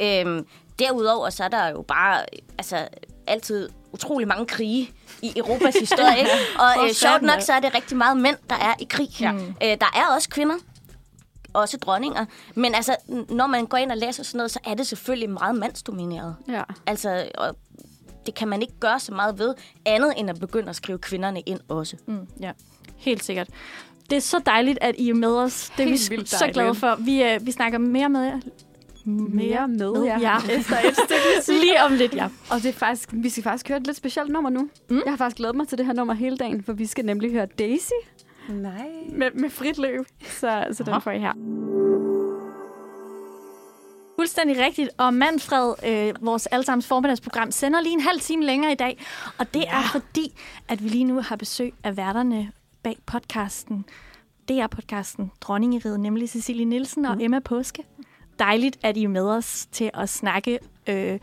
Øhm, 0.00 0.46
derudover 0.78 1.30
så 1.30 1.44
er 1.44 1.48
der 1.48 1.68
jo 1.68 1.82
bare 1.82 2.24
altså, 2.58 2.88
altid 3.26 3.68
utrolig 3.92 4.28
mange 4.28 4.46
krige 4.46 4.90
i 5.22 5.32
Europas 5.36 5.74
historie. 5.84 6.18
Ikke? 6.18 6.30
Og 6.58 6.84
øh, 6.84 6.92
sjovt 6.92 7.22
nok, 7.22 7.40
så 7.40 7.52
er 7.52 7.60
det 7.60 7.74
rigtig 7.74 7.96
meget 7.96 8.16
mænd, 8.16 8.36
der 8.50 8.56
er 8.56 8.74
i 8.80 8.86
krig. 8.90 9.20
Ja. 9.20 9.32
Øh, 9.32 9.78
der 9.80 9.90
er 9.94 10.14
også 10.14 10.28
kvinder, 10.28 10.54
også 11.52 11.76
dronninger. 11.76 12.24
Men 12.54 12.74
altså, 12.74 12.96
når 13.28 13.46
man 13.46 13.66
går 13.66 13.76
ind 13.76 13.90
og 13.90 13.96
læser 13.96 14.22
sådan 14.22 14.38
noget, 14.38 14.50
så 14.50 14.58
er 14.64 14.74
det 14.74 14.86
selvfølgelig 14.86 15.30
meget 15.30 15.54
mandsdomineret. 15.54 16.36
Ja. 16.48 16.62
Altså, 16.86 17.28
og 17.38 17.56
det 18.26 18.34
kan 18.34 18.48
man 18.48 18.62
ikke 18.62 18.74
gøre 18.80 19.00
så 19.00 19.14
meget 19.14 19.38
ved, 19.38 19.54
andet 19.86 20.12
end 20.16 20.30
at 20.30 20.40
begynde 20.40 20.68
at 20.68 20.76
skrive 20.76 20.98
kvinderne 20.98 21.40
ind 21.40 21.60
også. 21.68 21.96
Mm, 22.06 22.26
ja, 22.40 22.52
helt 22.96 23.24
sikkert. 23.24 23.48
Det 24.10 24.16
er 24.16 24.20
så 24.20 24.40
dejligt, 24.46 24.78
at 24.80 24.94
I 24.98 25.10
er 25.10 25.14
med 25.14 25.36
os. 25.36 25.72
Det 25.76 25.84
er 25.84 25.88
Helt 25.88 26.10
vi 26.10 26.26
så 26.26 26.50
glade 26.52 26.74
for. 26.74 26.96
Vi, 26.98 27.22
øh, 27.22 27.46
vi 27.46 27.50
snakker 27.50 27.78
mere 27.78 28.08
med 28.08 28.22
jer. 28.24 28.40
Mere 29.04 29.68
med, 29.68 29.92
med 29.92 30.04
ja. 30.04 30.18
jer. 30.20 30.40
Efter 30.58 30.76
et 30.76 30.96
stykke 30.96 31.60
Lige 31.60 31.82
om 31.82 31.92
lidt, 31.92 32.14
ja. 32.14 32.28
Og 32.50 32.62
det 32.62 32.66
er 32.66 32.72
faktisk, 32.72 33.08
vi 33.12 33.28
skal 33.28 33.42
faktisk 33.42 33.68
høre 33.68 33.78
et 33.78 33.86
lidt 33.86 33.96
specielt 33.96 34.30
nummer 34.30 34.50
nu. 34.50 34.68
Mm. 34.90 35.02
Jeg 35.04 35.12
har 35.12 35.16
faktisk 35.16 35.36
glædet 35.36 35.56
mig 35.56 35.68
til 35.68 35.78
det 35.78 35.86
her 35.86 35.92
nummer 35.92 36.14
hele 36.14 36.36
dagen, 36.36 36.62
for 36.62 36.72
vi 36.72 36.86
skal 36.86 37.04
nemlig 37.04 37.32
høre 37.32 37.46
Daisy 37.46 37.92
Nej. 38.48 38.88
med, 39.12 39.30
med 39.34 39.50
frit 39.50 39.78
løb. 39.78 40.06
Så, 40.28 40.64
så 40.72 40.82
den 40.82 41.02
får 41.02 41.10
I 41.10 41.18
her. 41.18 41.32
Fuldstændig 44.18 44.58
rigtigt. 44.58 44.90
Og 44.98 45.14
Manfred, 45.14 45.74
øh, 45.86 46.14
vores 46.20 46.46
allesammens 46.46 46.86
formiddagsprogram, 46.86 47.50
sender 47.50 47.80
lige 47.80 47.92
en 47.92 48.00
halv 48.00 48.20
time 48.20 48.44
længere 48.44 48.72
i 48.72 48.74
dag. 48.74 49.04
Og 49.38 49.54
det 49.54 49.60
ja. 49.60 49.78
er 49.78 49.82
fordi, 49.92 50.38
at 50.68 50.84
vi 50.84 50.88
lige 50.88 51.04
nu 51.04 51.20
har 51.20 51.36
besøg 51.36 51.74
af 51.84 51.96
værterne 51.96 52.52
bag 52.86 52.98
podcasten. 53.06 53.84
DR-podcasten 54.50 55.30
Dronningeriget, 55.40 56.00
nemlig 56.00 56.28
Cecilie 56.28 56.64
Nielsen 56.64 57.04
og 57.04 57.14
Mm. 57.14 57.20
Emma 57.20 57.38
Påske. 57.38 57.82
Dejligt, 58.38 58.78
at 58.82 58.96
I 58.96 59.04
er 59.04 59.08
med 59.08 59.28
os 59.28 59.66
til 59.72 59.90
at 59.94 60.08
snakke 60.08 60.58
øh, 60.86 61.18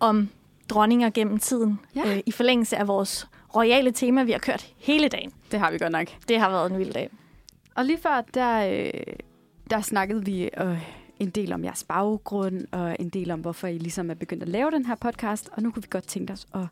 om 0.00 0.28
dronninger 0.68 1.10
gennem 1.10 1.38
tiden. 1.38 1.80
Ja. 1.96 2.14
Øh, 2.16 2.20
I 2.26 2.30
forlængelse 2.30 2.76
af 2.76 2.88
vores 2.88 3.28
royale 3.56 3.92
tema, 3.92 4.22
vi 4.22 4.32
har 4.32 4.38
kørt 4.38 4.72
hele 4.76 5.08
dagen. 5.08 5.32
Det 5.50 5.58
har 5.60 5.70
vi 5.70 5.78
godt 5.78 5.92
nok. 5.92 6.06
Det 6.28 6.40
har 6.40 6.50
været 6.50 6.72
en 6.72 6.78
vild 6.78 6.92
dag. 6.92 7.10
Og 7.74 7.84
lige 7.84 7.98
før, 7.98 8.20
der, 8.34 8.70
øh, 8.70 8.90
der 9.70 9.80
snakkede 9.80 10.24
vi 10.24 10.50
øh, 10.60 10.88
en 11.18 11.30
del 11.30 11.52
om 11.52 11.64
jeres 11.64 11.84
baggrund, 11.84 12.64
og 12.72 12.96
en 13.00 13.08
del 13.08 13.30
om, 13.30 13.40
hvorfor 13.40 13.66
I 13.66 13.78
ligesom 13.78 14.10
er 14.10 14.14
begyndt 14.14 14.42
at 14.42 14.48
lave 14.48 14.70
den 14.70 14.86
her 14.86 14.94
podcast. 14.94 15.48
Og 15.52 15.62
nu 15.62 15.70
kunne 15.70 15.82
vi 15.82 15.88
godt 15.90 16.06
tænke 16.06 16.32
os 16.32 16.46
at 16.54 16.66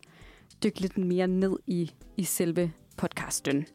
dykke 0.63 0.81
lidt 0.81 0.99
mere 0.99 1.27
ned 1.27 1.57
i, 1.67 1.91
i 2.17 2.25
selve 2.25 2.73
podcasten. 2.97 3.67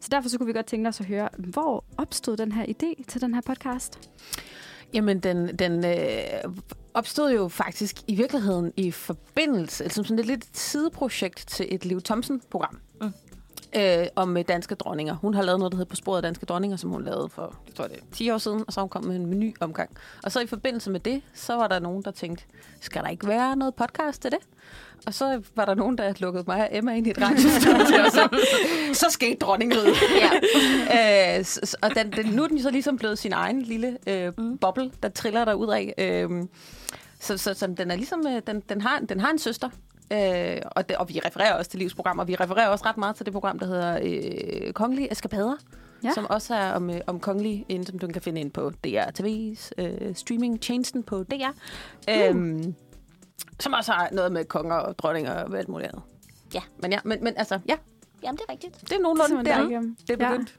Så 0.00 0.08
derfor 0.10 0.28
så 0.28 0.38
kunne 0.38 0.46
vi 0.46 0.52
godt 0.52 0.66
tænke 0.66 0.88
os 0.88 1.00
at 1.00 1.06
høre, 1.06 1.28
hvor 1.38 1.84
opstod 1.96 2.36
den 2.36 2.52
her 2.52 2.64
idé 2.66 3.04
til 3.08 3.20
den 3.20 3.34
her 3.34 3.40
podcast? 3.40 4.10
Jamen, 4.94 5.20
den, 5.20 5.56
den 5.56 5.84
øh, 5.84 6.54
opstod 6.94 7.32
jo 7.32 7.48
faktisk 7.48 7.96
i 8.06 8.14
virkeligheden 8.14 8.72
i 8.76 8.90
forbindelse, 8.90 9.84
altså 9.84 9.96
som 9.96 10.04
sådan 10.04 10.18
et 10.18 10.26
lidt 10.26 10.56
sideprojekt 10.56 11.48
til 11.48 11.74
et 11.74 11.84
Liv 11.84 12.00
Thomsen-program. 12.00 12.78
Øh, 13.76 14.06
om 14.16 14.36
øh, 14.36 14.44
danske 14.48 14.74
dronninger. 14.74 15.14
Hun 15.14 15.34
har 15.34 15.42
lavet 15.42 15.58
noget, 15.58 15.72
der 15.72 15.76
hedder 15.76 15.88
På 15.88 15.96
sporet 15.96 16.16
af 16.16 16.22
danske 16.22 16.46
dronninger, 16.46 16.76
som 16.76 16.90
hun 16.90 17.04
lavede 17.04 17.28
for, 17.28 17.54
jeg 17.66 17.74
tror 17.74 17.86
det 17.86 17.96
er 17.96 18.00
10 18.12 18.30
år 18.30 18.38
siden, 18.38 18.64
og 18.66 18.72
så 18.72 18.80
hun 18.80 18.88
kommet 18.88 19.20
med 19.20 19.30
en 19.30 19.40
ny 19.40 19.54
omgang. 19.60 19.90
Og 20.22 20.32
så 20.32 20.40
i 20.40 20.46
forbindelse 20.46 20.90
med 20.90 21.00
det, 21.00 21.22
så 21.34 21.54
var 21.54 21.68
der 21.68 21.78
nogen, 21.78 22.02
der 22.02 22.10
tænkte, 22.10 22.44
skal 22.80 23.02
der 23.02 23.08
ikke 23.08 23.26
være 23.28 23.56
noget 23.56 23.74
podcast 23.74 24.22
til 24.22 24.30
det? 24.30 24.38
Og 25.06 25.14
så 25.14 25.42
var 25.56 25.64
der 25.64 25.74
nogen, 25.74 25.98
der 25.98 26.12
lukkede 26.18 26.44
mig 26.46 26.60
og 26.60 26.68
Emma 26.72 26.94
ind 26.94 27.06
i 27.06 27.10
et 27.10 27.20
radiostudie, 27.22 28.04
og 28.04 28.12
så, 28.12 28.28
så 28.92 29.06
skete 29.10 29.36
dronningeriget. 29.36 29.96
Ja. 30.20 30.30
Øh, 31.38 31.44
og 31.82 31.94
den, 31.94 32.12
den, 32.12 32.26
nu 32.26 32.42
er 32.42 32.48
den 32.48 32.62
så 32.62 32.70
ligesom 32.70 32.96
blevet 32.96 33.18
sin 33.18 33.32
egen 33.32 33.62
lille 33.62 33.98
øh, 34.06 34.32
mm. 34.38 34.58
boble, 34.58 34.90
der 35.02 35.08
triller 35.08 35.44
der 35.44 35.54
ud 35.54 35.68
af. 35.68 35.94
Øh, 35.98 36.30
så, 37.20 37.38
så, 37.38 37.54
så 37.54 37.66
den 37.66 37.90
er 37.90 37.96
ligesom, 37.96 38.26
øh, 38.26 38.42
den, 38.46 38.62
den, 38.68 38.80
har, 38.80 39.00
den 39.08 39.20
har 39.20 39.30
en 39.30 39.38
søster. 39.38 39.70
Øh, 40.12 40.62
og, 40.70 40.88
det, 40.88 40.96
og 40.96 41.08
vi 41.08 41.20
refererer 41.26 41.54
også 41.54 41.70
til 41.70 41.78
livsprogram, 41.78 42.18
og 42.18 42.28
vi 42.28 42.34
refererer 42.34 42.68
også 42.68 42.84
ret 42.86 42.96
meget 42.96 43.16
til 43.16 43.26
det 43.26 43.32
program, 43.32 43.58
der 43.58 43.66
hedder 43.66 43.98
øh, 44.66 44.72
Kongelige 44.72 45.12
Eskapader, 45.12 45.54
Ja. 46.02 46.08
ja. 46.08 46.14
som 46.14 46.26
også 46.30 46.54
er 46.54 46.72
om, 46.72 46.90
øh, 46.90 47.00
om 47.06 47.20
kongelige, 47.20 47.64
ind, 47.68 47.86
som 47.86 47.98
du 47.98 48.06
kan 48.06 48.22
finde 48.22 48.40
ind 48.40 48.50
på 48.50 48.70
DR 48.84 49.02
TV's 49.20 49.70
øh, 49.78 50.14
streaming-tjenesten 50.14 51.02
på 51.02 51.22
DR. 51.22 51.34
Uh. 52.10 52.36
Øh, 52.36 52.64
som 53.60 53.72
også 53.72 53.92
har 53.92 54.08
noget 54.12 54.32
med 54.32 54.44
konger 54.44 54.76
og 54.76 54.98
dronninger 54.98 55.44
og 55.44 55.58
alt 55.58 55.68
muligt 55.68 55.88
andet. 55.88 56.02
Ja. 56.54 56.60
Men 56.82 56.92
ja, 56.92 56.98
men, 57.04 57.24
men 57.24 57.34
altså, 57.36 57.58
ja, 57.68 57.74
Jamen, 58.22 58.36
det 58.36 58.44
er 58.48 58.52
rigtigt. 58.52 58.80
det 58.80 58.92
er 58.92 58.98
nogenlunde 58.98 59.44
Det 59.44 59.52
er 59.52 59.58
der. 59.68 59.80
Det 60.06 60.22
er 60.22 60.30
begyndt. 60.30 60.56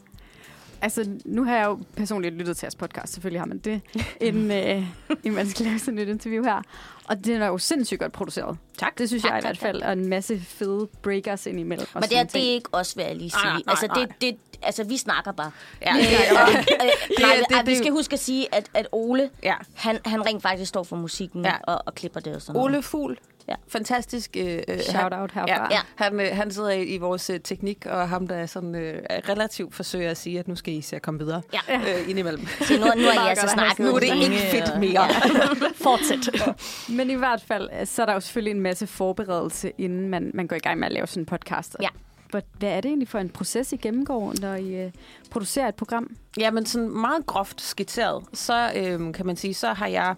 Altså, 0.81 1.09
nu 1.25 1.43
har 1.43 1.57
jeg 1.57 1.65
jo 1.65 1.79
personligt 1.95 2.35
lyttet 2.35 2.57
til 2.57 2.65
jeres 2.65 2.75
podcast. 2.75 3.13
Selvfølgelig 3.13 3.41
har 3.41 3.45
man 3.45 3.57
det, 3.57 3.81
inden, 4.21 4.51
øh, 4.51 4.83
inden 5.23 5.35
man 5.35 5.49
skal 5.49 5.65
lave 5.65 5.79
sådan 5.79 5.97
et 5.97 6.07
interview 6.09 6.43
her. 6.43 6.61
Og 7.07 7.25
det 7.25 7.35
er 7.35 7.47
jo 7.47 7.57
sindssygt 7.57 7.99
godt 7.99 8.11
produceret. 8.11 8.57
Tak. 8.77 8.97
Det 8.97 9.07
synes 9.07 9.23
Tak, 9.23 9.31
jeg 9.31 9.39
i 9.39 9.41
tak, 9.41 9.47
hvert 9.49 9.57
fald. 9.57 9.81
Og 9.81 9.93
en 9.93 10.09
masse 10.09 10.39
fede 10.39 10.87
breakers 11.01 11.45
ind 11.45 11.59
imellem. 11.59 11.87
og 11.93 11.99
Men 12.01 12.09
det 12.09 12.17
er, 12.17 12.23
det 12.23 12.49
er 12.49 12.53
ikke 12.53 12.69
os, 12.71 12.97
vil 12.97 13.05
jeg 13.05 13.15
lige 13.15 13.29
sige. 13.29 13.43
Nej, 13.43 13.53
nej, 13.53 13.63
altså, 13.67 13.87
nej. 13.87 13.95
det, 14.05 14.09
det, 14.21 14.37
altså, 14.63 14.83
vi 14.83 14.97
snakker 14.97 15.31
bare. 15.31 15.51
Ja, 15.81 15.93
Øh, 15.95 16.03
ja, 16.03 16.43
og, 16.43 16.51
ja. 16.51 16.59
øh, 16.59 16.63
Det- 16.65 17.19
nej, 17.19 17.35
det- 17.49 17.55
ej, 17.55 17.63
vi 17.63 17.71
det- 17.71 17.77
skal 17.77 17.91
huske 17.91 18.13
at 18.13 18.19
sige, 18.19 18.47
at, 18.55 18.69
at 18.73 18.87
Ole, 18.91 19.29
ja. 19.43 19.55
han, 19.75 19.99
han 20.05 20.25
rent 20.25 20.41
faktisk 20.41 20.69
står 20.69 20.83
for 20.83 20.95
musikken 20.95 21.41
Ja. 21.45 21.49
ja. 21.49 21.57
og, 21.73 21.81
og 21.85 21.95
klipper 21.95 22.19
det 22.19 22.35
og 22.35 22.41
sådan 22.41 22.53
noget. 22.59 22.75
Ole 22.75 22.81
Fugl. 22.83 23.17
Ja. 23.47 23.53
Fantastisk. 23.67 24.35
Øh, 24.39 24.59
øh, 24.67 24.79
Shout 24.79 25.13
out 25.13 25.31
herfra. 25.31 25.47
Ja, 25.51 25.67
Ja. 25.71 25.79
Han, 25.95 26.19
øh, 26.19 26.27
han 26.35 26.51
sidder 26.51 26.69
i, 26.69 26.83
i 26.83 26.97
vores 26.97 27.29
øh, 27.29 27.39
teknik, 27.39 27.85
og 27.85 28.09
ham, 28.09 28.27
der 28.27 28.35
er 28.35 28.45
sådan, 28.45 28.75
øh, 28.75 29.01
relativt 29.29 29.75
forsøger 29.75 30.11
at 30.11 30.17
sige, 30.17 30.39
at 30.39 30.47
nu 30.47 30.55
skal 30.55 30.73
I 30.73 30.81
se 30.81 30.95
at 30.95 31.01
komme 31.01 31.19
videre 31.19 31.41
Ja. 31.53 31.77
øh, 31.77 32.09
indimellem. 32.09 32.47
Så 32.67 32.73
nu, 32.73 32.79
nu 32.79 32.85
er 32.85 32.93
jeg 32.93 33.15
godt 33.17 33.29
altså 33.29 33.47
snakket 33.47 33.79
Nu 33.79 33.95
er 33.95 33.99
det 33.99 34.15
ikke 34.15 34.37
fedt 34.51 34.69
og- 34.69 34.79
mere. 34.79 35.07
Fortsæt. 35.83 36.55
Men 36.89 37.09
i 37.09 37.13
hvert 37.15 37.41
fald, 37.47 37.69
øh, 37.79 37.87
så 37.87 38.01
er 38.01 38.05
der 38.05 38.13
jo 38.13 38.19
selvfølgelig 38.19 38.51
en 38.51 38.61
masse 38.61 38.87
forberedelse, 38.87 39.71
inden 39.77 40.09
man, 40.09 40.31
man 40.33 40.47
går 40.47 40.55
i 40.55 40.59
gang 40.59 40.79
med 40.79 40.85
at 40.87 40.91
lave 40.93 41.07
sådan 41.07 41.21
en 41.21 41.25
podcast. 41.25 41.75
Ja. 41.81 41.87
Hvad, 42.29 42.41
er 42.61 42.81
det 42.81 42.89
egentlig 42.89 43.07
for 43.07 43.19
en 43.19 43.29
proces, 43.29 43.73
I 43.73 43.75
gennemgår, 43.75 44.33
når 44.41 44.55
I 44.55 44.85
øh, 44.85 44.91
producerer 45.31 45.67
et 45.67 45.75
program? 45.75 46.15
Jamen, 46.37 46.65
sådan 46.65 46.89
meget 46.89 47.25
groft 47.25 47.61
skitseret, 47.61 48.23
så 48.33 48.71
øh, 48.75 49.13
kan 49.13 49.25
man 49.25 49.35
sige, 49.35 49.53
så 49.53 49.73
har 49.73 49.87
jeg 49.87 50.15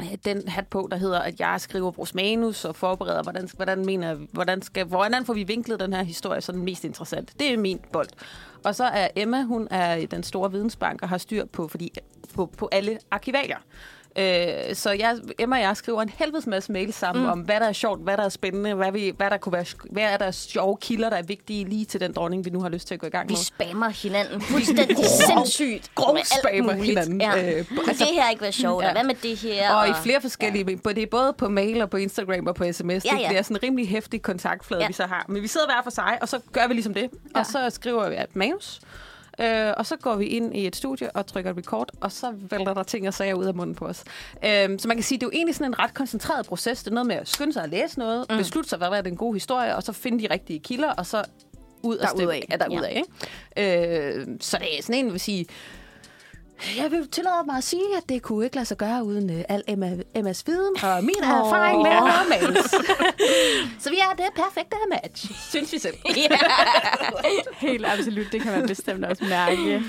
øh, 0.00 0.18
den 0.24 0.48
hat 0.48 0.66
på, 0.66 0.88
der 0.90 0.96
hedder, 0.96 1.20
at 1.20 1.40
jeg 1.40 1.60
skriver 1.60 1.90
vores 1.90 2.14
manus 2.14 2.64
og 2.64 2.76
forbereder, 2.76 3.22
hvordan, 3.22 3.48
hvordan, 3.56 3.86
mener, 3.86 4.14
hvordan, 4.14 4.62
skal, 4.62 4.86
hvordan 4.86 5.24
får 5.24 5.34
vi 5.34 5.42
vinklet 5.42 5.80
den 5.80 5.92
her 5.92 6.02
historie 6.02 6.40
så 6.40 6.52
den 6.52 6.62
mest 6.62 6.84
interessant. 6.84 7.32
Det 7.38 7.52
er 7.52 7.58
min 7.58 7.80
bold. 7.92 8.08
Og 8.64 8.74
så 8.74 8.84
er 8.84 9.08
Emma, 9.16 9.42
hun 9.42 9.68
er 9.70 10.06
den 10.06 10.22
store 10.22 10.52
vidensbank 10.52 11.02
og 11.02 11.08
har 11.08 11.18
styr 11.18 11.44
på, 11.44 11.68
fordi, 11.68 11.92
på, 12.34 12.46
på 12.46 12.68
alle 12.72 12.98
arkivalier. 13.10 13.58
Øh, 14.18 14.74
så 14.74 14.90
jeg, 14.90 15.16
Emma 15.38 15.56
og 15.56 15.62
jeg 15.62 15.76
skriver 15.76 16.02
en 16.02 16.08
helvedes 16.18 16.46
masse 16.46 16.72
mails 16.72 16.94
sammen 16.94 17.24
mm. 17.24 17.30
om, 17.30 17.40
hvad 17.40 17.60
der 17.60 17.66
er 17.68 17.72
sjovt, 17.72 18.00
hvad 18.02 18.16
der 18.16 18.22
er 18.24 18.28
spændende, 18.28 18.74
hvad, 18.74 18.92
vi, 18.92 19.12
hvad 19.16 19.30
der 19.30 19.36
kunne 19.36 19.52
være, 19.52 19.64
hvad 19.90 20.02
er 20.02 20.16
der 20.16 20.30
sjove 20.30 20.76
kilder, 20.80 21.10
der 21.10 21.16
er 21.16 21.22
vigtige 21.22 21.64
lige 21.64 21.84
til 21.84 22.00
den 22.00 22.12
dronning, 22.12 22.44
vi 22.44 22.50
nu 22.50 22.60
har 22.60 22.68
lyst 22.68 22.86
til 22.88 22.94
at 22.94 23.00
gå 23.00 23.06
i 23.06 23.10
gang 23.10 23.28
Vi 23.28 23.32
med. 23.32 23.38
spammer 23.38 23.88
hinanden 23.88 24.40
fuldstændig 24.40 24.96
sindssygt. 25.06 25.90
grov 25.94 26.18
spammer 26.40 26.72
hinanden. 26.72 27.20
Ja. 27.20 27.58
Øh, 27.58 27.64
altså- 27.88 28.04
det 28.04 28.14
her 28.14 28.30
ikke 28.30 28.42
være 28.42 28.52
sjovt? 28.52 28.82
Ja. 28.82 28.88
Og 28.88 28.94
hvad 28.94 29.04
med 29.04 29.14
det 29.22 29.36
her? 29.38 29.72
Og 29.74 29.88
i 29.88 29.92
flere 30.02 30.20
forskellige, 30.20 30.78
ja. 30.86 30.90
det 30.92 31.02
er 31.02 31.06
både 31.10 31.32
på 31.32 31.48
mail 31.48 31.82
og 31.82 31.90
på 31.90 31.96
Instagram 31.96 32.46
og 32.46 32.54
på 32.54 32.64
sms. 32.72 32.88
Ja, 32.90 32.94
Det, 32.94 33.04
ja. 33.22 33.28
det 33.28 33.38
er 33.38 33.42
sådan 33.42 33.56
en 33.56 33.62
rimelig 33.62 33.88
hæftig 33.88 34.22
kontaktflade, 34.22 34.80
Ja. 34.80 34.84
ja. 34.84 34.88
vi 34.88 34.92
så 34.92 35.02
har. 35.06 35.24
Men 35.28 35.42
vi 35.42 35.48
sidder 35.48 35.66
hver 35.66 35.82
for 35.82 35.90
sig, 35.90 36.18
og 36.20 36.28
så 36.28 36.40
gør 36.52 36.66
vi 36.66 36.72
ligesom 36.74 36.94
det. 36.94 37.02
Ja. 37.34 37.40
Og 37.40 37.46
så 37.46 37.70
skriver 37.70 38.08
vi 38.08 38.14
et 38.16 38.36
manus. 38.36 38.80
Øh, 39.40 39.72
og 39.76 39.86
så 39.86 39.96
går 39.96 40.16
vi 40.16 40.24
ind 40.24 40.56
i 40.56 40.66
et 40.66 40.76
studie 40.76 41.10
og 41.10 41.26
trykker 41.26 41.56
record, 41.56 41.90
og 42.00 42.12
så 42.12 42.34
vælter 42.50 42.74
der 42.74 42.82
ting 42.82 43.08
og 43.08 43.14
sager 43.14 43.34
ud 43.34 43.44
af 43.44 43.54
munden 43.54 43.74
på 43.74 43.86
os. 43.86 44.04
Øh, 44.44 44.78
så 44.78 44.88
man 44.88 44.96
kan 44.96 45.02
sige, 45.02 45.18
det 45.18 45.22
er 45.22 45.26
jo 45.26 45.32
egentlig 45.34 45.54
sådan 45.54 45.70
en 45.70 45.78
ret 45.78 45.94
koncentreret 45.94 46.46
proces. 46.46 46.82
Det 46.82 46.90
er 46.90 46.94
noget 46.94 47.06
med 47.06 47.16
at 47.16 47.28
skynde 47.28 47.52
sig 47.52 47.62
at 47.62 47.70
læse 47.70 47.98
noget, 47.98 48.26
mm. 48.30 48.36
beslutte 48.36 48.70
sig, 48.70 48.78
hvad 48.78 48.88
er 48.88 49.02
den 49.02 49.16
gode 49.16 49.34
historie, 49.34 49.76
og 49.76 49.82
så 49.82 49.92
finde 49.92 50.22
de 50.28 50.32
rigtige 50.34 50.58
kilder, 50.58 50.90
og 50.92 51.06
så 51.06 51.24
ud 51.82 51.96
af 51.96 52.08
Derudad. 52.16 52.40
Ja, 52.50 52.56
derudad, 52.56 52.88
ikke? 52.88 54.18
Øh, 54.18 54.26
så 54.40 54.58
det 54.58 54.78
er 54.78 54.82
sådan 54.82 55.04
en, 55.04 55.12
vil 55.12 55.20
sige, 55.20 55.46
jeg 56.76 56.90
vil 56.90 57.08
tillade 57.08 57.46
mig 57.46 57.56
at 57.56 57.64
sige, 57.64 57.96
at 57.96 58.08
det 58.08 58.22
kunne 58.22 58.44
ikke 58.44 58.56
lade 58.56 58.66
sig 58.66 58.76
gøre 58.76 59.04
uden 59.04 59.30
uh, 59.30 59.40
al 59.48 59.62
Emma, 59.68 59.96
Emmas 60.14 60.46
viden 60.46 60.74
og 60.82 61.04
min 61.04 61.22
oh. 61.22 61.28
erfaring 61.28 61.82
med 61.82 62.28
mails. 62.28 62.70
så 63.82 63.90
vi 63.90 63.96
er 63.96 64.14
det 64.16 64.26
perfekte 64.36 64.76
match, 64.90 65.50
synes 65.50 65.72
vi 65.72 65.78
selv. 65.78 65.94
Helt 67.68 67.86
absolut, 67.86 68.26
det 68.32 68.40
kan 68.40 68.52
man 68.52 68.66
bestemt 68.66 69.04
også 69.04 69.24
mærke. 69.24 69.82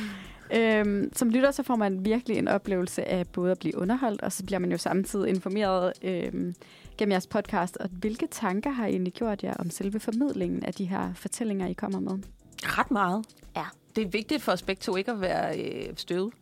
Øhm, 0.53 1.11
som 1.15 1.29
lytter, 1.29 1.51
så 1.51 1.63
får 1.63 1.75
man 1.75 2.05
virkelig 2.05 2.37
en 2.37 2.47
oplevelse 2.47 3.07
af 3.07 3.27
både 3.27 3.51
at 3.51 3.59
blive 3.59 3.77
underholdt, 3.77 4.21
og 4.21 4.31
så 4.31 4.45
bliver 4.45 4.59
man 4.59 4.71
jo 4.71 4.77
samtidig 4.77 5.29
informeret 5.29 5.93
øhm, 6.03 6.55
gennem 6.97 7.11
jeres 7.11 7.27
podcast. 7.27 7.77
Og 7.77 7.89
hvilke 7.89 8.27
tanker 8.31 8.69
har 8.69 8.85
I 8.85 8.89
egentlig 8.89 9.13
gjort 9.13 9.43
jer 9.43 9.53
om 9.53 9.69
selve 9.69 9.99
formidlingen 9.99 10.63
af 10.63 10.73
de 10.73 10.85
her 10.85 11.13
fortællinger, 11.15 11.67
I 11.67 11.73
kommer 11.73 11.99
med? 11.99 12.19
Ret 12.63 12.91
meget. 12.91 13.25
Ja. 13.55 13.63
Det 13.95 14.05
er 14.05 14.09
vigtigt 14.09 14.41
for 14.41 14.51
os 14.51 14.61
begge 14.61 14.79
to 14.79 14.95
ikke 14.95 15.11
at 15.11 15.21
være 15.21 15.59
øh, 15.59 15.93
støvet. 15.95 16.33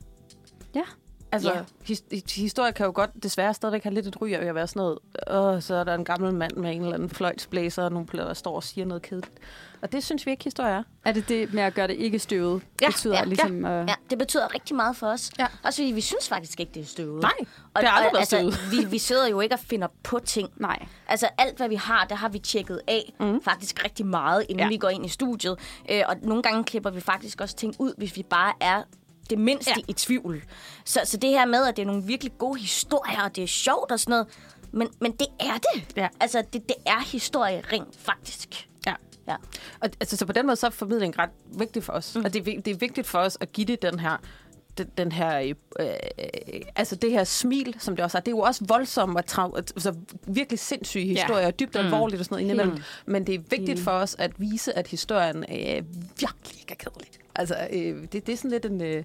Ja. 0.78 0.84
Altså, 1.32 1.54
Ja. 1.54 1.62
his, 1.84 2.04
historie 2.36 2.72
kan 2.72 2.86
jo 2.86 2.92
godt 2.96 3.10
desværre 3.24 3.54
stadigvæk 3.54 3.84
have 3.84 3.94
lidt 3.94 4.08
et 4.08 4.22
ryg 4.22 4.34
af 4.34 4.46
at 4.46 4.56
være 4.56 4.68
sådan 4.68 4.80
noget, 4.80 5.00
Åh, 5.56 5.62
så 5.62 5.76
er 5.76 5.84
der 5.84 5.96
en 5.96 6.06
gammel 6.06 6.34
mand 6.34 6.54
med 6.58 6.72
en 6.76 6.82
eller 6.82 6.94
anden 6.94 7.10
fløjtsblæser, 7.10 7.84
og 7.84 7.92
nogle 7.92 8.08
der 8.14 8.34
står 8.34 8.56
og 8.56 8.64
siger 8.64 8.86
noget 8.86 9.02
kedeligt. 9.02 9.34
Og 9.82 9.92
det 9.92 10.04
synes 10.04 10.26
vi 10.26 10.32
ikke, 10.32 10.44
historie 10.44 10.74
er. 10.74 10.84
Er 11.06 11.12
det 11.12 11.30
det 11.30 11.54
med 11.54 11.64
at 11.64 11.74
gøre 11.74 11.88
det 11.88 11.94
ikke 11.94 12.20
støvet? 12.20 12.62
Ja, 12.82 12.88
betyder 12.88 13.18
ja, 13.18 13.24
ligesom, 13.24 13.66
At... 13.66 13.90
Ja, 13.90 13.94
det 14.10 14.18
betyder 14.18 14.54
rigtig 14.54 14.76
meget 14.76 14.96
for 14.96 15.08
os. 15.08 15.32
Ja. 15.40 15.48
Også 15.64 15.82
fordi 15.82 15.92
vi 15.92 16.02
synes 16.02 16.30
faktisk 16.30 16.60
ikke, 16.60 16.72
det 16.74 16.82
er 16.82 16.86
støvet. 16.86 17.22
Nej, 17.22 17.32
og, 17.74 17.82
det 17.82 17.90
har 17.90 17.98
aldrig 17.98 18.14
og, 18.14 18.20
altså, 18.20 18.58
vi, 18.72 18.86
vi 18.86 18.98
sidder 18.98 19.28
jo 19.28 19.40
ikke 19.40 19.56
og 19.56 19.60
finder 19.60 19.88
på 20.04 20.20
ting. 20.20 20.50
Nej. 20.56 20.86
Altså 21.08 21.28
alt, 21.38 21.58
hvad 21.58 21.70
vi 21.70 21.76
har, 21.76 22.06
det 22.06 22.18
har 22.18 22.30
vi 22.30 22.40
tjekket 22.40 22.82
af 22.88 23.14
mm. 23.20 23.42
faktisk 23.42 23.84
rigtig 23.86 24.06
meget, 24.06 24.42
inden 24.50 24.60
Ja. 24.60 24.64
ja. 24.64 24.70
vi 24.70 24.78
går 24.78 24.90
ind 24.90 25.06
i 25.06 25.10
studiet. 25.10 25.60
Øh, 25.92 26.02
og 26.08 26.16
nogle 26.22 26.44
gange 26.44 26.64
klipper 26.64 26.90
vi 26.90 27.02
faktisk 27.02 27.42
også 27.42 27.56
ting 27.56 27.76
ud, 27.80 27.94
hvis 27.98 28.16
vi 28.16 28.24
bare 28.24 28.54
er 28.62 28.84
det 29.30 29.38
mindste 29.40 29.74
Ja. 29.78 29.82
i 29.88 29.94
tvivl. 29.94 30.44
Så, 30.86 31.00
så 31.06 31.18
det 31.18 31.30
her 31.30 31.46
med, 31.46 31.68
at 31.68 31.76
det 31.76 31.82
er 31.82 31.86
nogle 31.86 32.04
virkelig 32.04 32.38
gode 32.38 32.60
historier, 32.60 33.22
og 33.24 33.36
det 33.36 33.44
er 33.44 33.48
sjovt 33.48 33.92
og 33.92 34.00
sådan 34.00 34.12
noget, 34.12 34.28
men, 34.72 34.88
men 35.02 35.12
det 35.12 35.28
er 35.40 35.58
det. 35.74 35.84
Ja. 35.96 36.08
Altså, 36.20 36.44
det, 36.54 36.70
det 36.70 36.76
er 36.86 37.00
historie 37.12 37.64
rent 37.74 37.96
faktisk. 37.98 38.68
Ja. 38.88 38.94
Ja. 39.28 39.36
Og 39.80 39.90
altså, 40.00 40.18
så 40.18 40.26
på 40.26 40.34
den 40.34 40.46
måde 40.46 40.56
så 40.56 40.66
er 40.68 40.72
formidling 40.72 41.20
ret 41.20 41.30
vigtigt 41.46 41.86
for 41.86 41.94
os. 41.94 42.16
Mm. 42.16 42.26
Og 42.26 42.34
det 42.34 42.48
er, 42.48 42.62
det 42.62 42.72
er 42.72 42.78
vigtigt 42.78 43.08
for 43.08 43.20
os 43.20 43.38
at 43.42 43.52
give 43.52 43.68
det 43.68 43.82
den 43.82 44.00
her 44.00 44.18
den, 44.78 44.90
den 44.98 45.12
her, 45.12 45.40
øh, 45.40 45.54
øh, 45.80 46.62
altså 46.76 46.96
det 46.96 47.12
her 47.12 47.24
smil, 47.24 47.76
som 47.80 47.96
det 47.96 48.06
også 48.06 48.18
er, 48.18 48.22
det 48.22 48.28
er 48.28 48.36
jo 48.36 48.40
også 48.40 48.66
voldsomt 48.68 49.18
og 49.18 49.26
trav, 49.26 49.54
altså 49.58 49.96
virkelig 50.28 50.60
sindssyge 50.60 51.06
historier, 51.06 51.46
ja. 51.46 51.52
dybt 51.52 51.76
alvorligt 51.76 52.20
og 52.20 52.26
sådan 52.26 52.36
noget 52.36 52.42
indimellem. 52.42 52.76
Mm. 52.76 53.12
Men 53.12 53.28
det 53.28 53.36
er 53.36 53.40
vigtigt 53.40 53.70
Enig. 53.70 53.84
for 53.84 53.92
os 53.92 54.16
at 54.20 54.32
vise, 54.38 54.78
at 54.78 54.88
historien 54.88 55.38
øh, 55.38 55.84
virkelig 56.20 56.60
ikke 56.60 56.72
er 56.72 56.76
kedelig. 56.76 57.08
Altså, 57.38 57.56
øh, 57.74 58.01
det, 58.12 58.27
det 58.27 58.29
er 58.29 58.38
sådan 58.38 58.51
lidt 58.51 58.65
en... 58.65 58.82
Øh, 58.82 59.03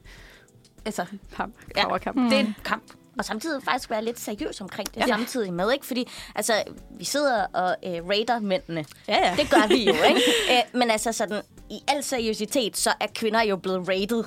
altså, 0.85 1.05
Kamp. 1.37 1.55
Ja. 1.77 1.89
Powerkamp. 1.89 2.31
det 2.31 2.33
er 2.33 2.41
en 2.41 2.57
kamp. 2.65 2.83
og 3.19 3.25
samtidig 3.25 3.63
faktisk 3.63 3.91
være 3.91 4.05
lidt 4.05 4.21
seriøs 4.21 4.61
omkring 4.61 4.95
det 4.95 5.01
ja. 5.01 5.07
samtidig 5.07 5.53
med, 5.53 5.73
ikke? 5.73 5.87
Fordi 5.87 6.09
altså, 6.35 6.53
vi 6.99 7.05
sidder 7.05 7.45
og 7.53 7.77
øh, 7.87 8.09
rater 8.09 8.41
mændene. 8.41 8.85
Ja, 9.09 9.29
ja. 9.29 9.37
Det 9.37 9.51
gør 9.51 9.69
vi 9.69 9.87
jo, 9.87 9.93
ikke? 10.11 10.21
Æ, 10.51 10.55
men 10.73 10.91
altså 10.91 11.13
sådan, 11.13 11.43
i 11.71 11.79
al 11.89 12.03
seriøsitet, 12.05 12.77
så 12.77 12.91
er 13.01 13.07
kvinder 13.15 13.43
jo 13.43 13.57
blevet 13.57 13.89
rated 13.89 14.25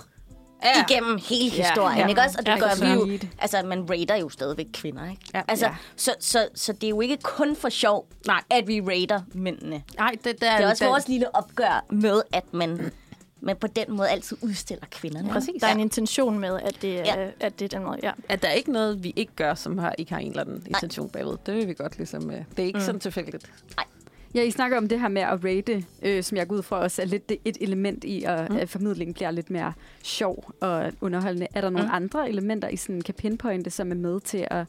ja. 0.64 0.86
igennem 0.90 1.20
hele 1.30 1.50
historien, 1.50 1.98
ja. 2.00 2.08
ikke 2.08 2.22
også? 2.22 2.36
Og 2.40 2.46
det 2.46 2.52
Ja, 2.52 2.60
gør 2.60 2.86
vi 2.86 2.92
jo. 3.14 3.28
Altså, 3.40 3.64
man 3.66 3.90
rater 3.90 4.16
jo 4.16 4.30
stadigvæk 4.30 4.66
kvinder, 4.74 5.10
ikke? 5.10 5.22
Ja. 5.34 5.42
Altså, 5.48 5.66
Ja. 5.66 5.76
så, 5.96 6.16
så, 6.20 6.48
så 6.56 6.74
det 6.74 6.84
er 6.84 6.90
jo 6.90 7.02
ikke 7.02 7.18
kun 7.18 7.56
for 7.56 7.70
sjov, 7.70 8.08
Nej. 8.28 8.42
at 8.50 8.68
vi 8.68 8.82
rater 8.82 9.22
mændene. 9.34 9.84
Nej, 9.98 10.12
det, 10.12 10.24
det, 10.26 10.42
Det 10.42 10.50
er 10.50 10.70
også 10.70 10.84
det, 10.84 10.92
vores 10.92 11.08
lille 11.08 11.36
opgør 11.36 11.86
med, 11.90 12.22
at 12.34 12.54
man, 12.54 12.92
man 13.46 13.56
på 13.56 13.68
den 13.68 13.86
måde 13.90 14.10
altid 14.10 14.38
udstiller 14.42 14.86
kvinderne. 14.92 15.30
Præcis. 15.30 15.62
Der 15.62 15.68
er 15.68 15.72
en 15.74 15.80
intention 15.80 16.40
med, 16.40 16.60
at 16.64 16.78
det, 16.82 16.94
Ja. 16.94 17.22
ja. 17.22 17.30
at 17.40 17.60
det 17.60 17.74
er 17.74 17.78
den 17.80 17.88
måde, 17.88 18.00
ja. 18.04 18.12
at 18.30 18.42
der 18.42 18.48
er 18.48 18.52
ikke 18.54 18.72
noget, 18.72 19.04
vi 19.04 19.14
ikke 19.16 19.32
gør, 19.36 19.54
som 19.54 19.78
har, 19.78 19.96
ikke 19.98 20.14
har 20.14 20.20
en 20.20 20.30
eller 20.30 20.42
anden 20.42 20.64
intention 20.68 21.10
bagved. 21.10 21.38
Det 21.46 21.56
vil 21.56 21.68
vi 21.68 21.74
godt 21.74 21.98
ligesom... 21.98 22.32
øh, 22.32 22.38
Det 22.38 22.60
er 22.60 22.64
ikke 22.68 22.80
mm. 22.80 22.86
sådan 22.86 23.00
tilfældigt. 23.00 23.52
Ja, 24.36 24.42
I 24.44 24.52
snakker 24.52 24.78
om 24.78 24.88
det 24.88 25.00
her 25.00 25.08
med 25.08 25.22
at 25.22 25.40
rate, 25.46 25.86
øh, 26.02 26.24
som 26.24 26.38
jeg 26.38 26.48
går 26.48 26.56
ud 26.56 26.62
fra 26.64 26.80
også 26.80 27.02
er 27.02 27.06
lidt 27.06 27.30
det- 27.30 27.38
et 27.46 27.58
element 27.62 28.04
i, 28.04 28.24
at, 28.24 28.50
Mm. 28.50 28.56
at 28.58 28.70
formidlingen 28.70 29.14
bliver 29.14 29.32
lidt 29.32 29.50
mere 29.50 29.74
sjov 30.04 30.52
og 30.62 30.92
underholdende. 31.02 31.48
Er 31.54 31.62
der 31.62 31.70
nogle 31.70 31.88
Mm. 31.88 31.94
andre 31.94 32.30
elementer, 32.30 32.68
I 32.68 32.76
sådan 32.76 33.02
kan 33.02 33.14
pinpointe, 33.14 33.70
som 33.70 33.92
er 33.92 33.96
med 33.96 34.20
til 34.20 34.48
at, 34.52 34.66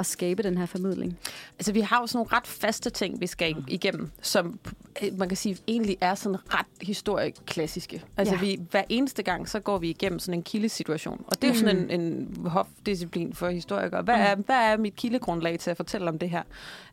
at 0.00 0.06
skabe 0.06 0.42
den 0.42 0.58
her 0.58 0.66
formidling? 0.66 1.18
Altså, 1.58 1.72
vi 1.72 1.80
har 1.80 2.00
jo 2.00 2.06
sådan 2.06 2.18
nogle 2.18 2.36
ret 2.36 2.46
faste 2.46 2.90
ting, 2.90 3.20
vi 3.20 3.26
skal 3.26 3.56
igennem, 3.68 4.10
som 4.22 4.58
øh, 5.02 5.18
man 5.18 5.28
kan 5.28 5.36
sige 5.36 5.56
egentlig 5.68 5.96
er 6.00 6.14
sådan 6.14 6.54
ret 6.54 6.66
historieklassiske. 6.82 8.02
Altså, 8.16 8.34
Ja. 8.34 8.40
vi, 8.40 8.60
hver 8.70 8.82
eneste 8.88 9.22
gang, 9.22 9.48
så 9.48 9.60
går 9.60 9.78
vi 9.78 9.90
igennem 9.90 10.18
sådan 10.18 10.34
en 10.34 10.42
kildesituation. 10.42 11.24
Og 11.26 11.42
det 11.42 11.50
er 11.50 11.54
jo 11.54 11.58
sådan 11.60 11.90
en, 11.90 12.00
en 12.00 12.36
hofdisciplin 12.46 13.34
for 13.34 13.48
historikere. 13.48 14.02
Hvad 14.02 14.14
er, 14.14 14.34
hvad 14.34 14.56
er 14.56 14.76
mit 14.76 14.96
kildegrundlag 14.96 15.58
til 15.58 15.70
at 15.70 15.76
fortælle 15.76 16.08
om 16.08 16.18
det 16.18 16.30
her? 16.30 16.42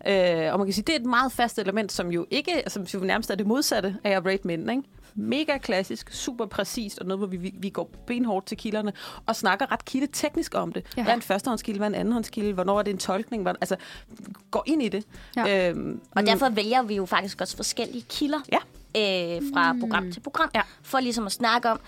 Øh, 0.08 0.54
og 0.54 0.60
man 0.60 0.68
kan 0.68 0.74
sige, 0.74 0.84
det 0.84 0.96
er 0.96 1.00
et 1.00 1.06
meget 1.06 1.32
fast 1.32 1.60
element, 1.60 1.92
som 1.92 2.12
jo 2.12 2.26
ikke, 2.32 2.64
som 2.68 2.84
jo 2.84 3.00
nærmest 3.00 3.32
er 3.32 3.36
det 3.36 3.48
modsatte 3.48 3.96
af 4.04 4.12
at 4.12 4.26
rate 4.26 4.48
mænd, 4.48 4.72
ikke? 4.72 4.84
Mega 5.20 5.58
klassisk, 5.58 6.12
super 6.14 6.46
præcist, 6.46 7.00
og 7.00 7.06
noget, 7.06 7.20
hvor 7.20 7.28
vi, 7.28 7.54
vi, 7.60 7.70
går 7.70 7.90
benhårdt 8.08 8.46
til 8.46 8.58
kilderne, 8.58 8.94
og 9.26 9.36
snakker 9.36 9.72
ret 9.72 9.86
kildeteknisk 9.86 10.56
om 10.56 10.74
det. 10.74 10.86
Ja. 10.98 11.04
Hvad 11.04 11.12
er 11.12 11.16
en 11.16 11.22
førstehåndskilde, 11.22 11.78
hvad 11.78 11.88
er 11.88 11.94
en 11.94 11.96
andenhåndskilde, 12.00 12.54
hvornår 12.54 12.80
er 12.80 12.84
det 12.84 12.92
en 12.92 12.98
tolkning? 12.98 13.44
Hvad, 13.44 13.54
altså, 13.62 13.76
går 14.52 14.64
ind 14.66 14.84
i 14.84 14.90
det. 14.90 15.06
Ja. 15.36 15.70
Øhm, 15.70 16.02
Og 16.16 16.26
derfor 16.26 16.50
vælger 16.50 16.82
vi 16.82 16.96
jo 16.96 17.06
faktisk 17.06 17.42
også 17.42 17.56
forskellige 17.56 18.06
kilder 18.10 18.40
Ja. 18.52 18.58
øh, 19.36 19.42
fra 19.54 19.76
program 19.80 20.12
til 20.12 20.20
program, 20.20 20.50
Ja. 20.56 20.62
for 20.84 21.00
ligesom 21.00 21.26
at 21.26 21.32
snakke 21.32 21.70
om, 21.72 21.80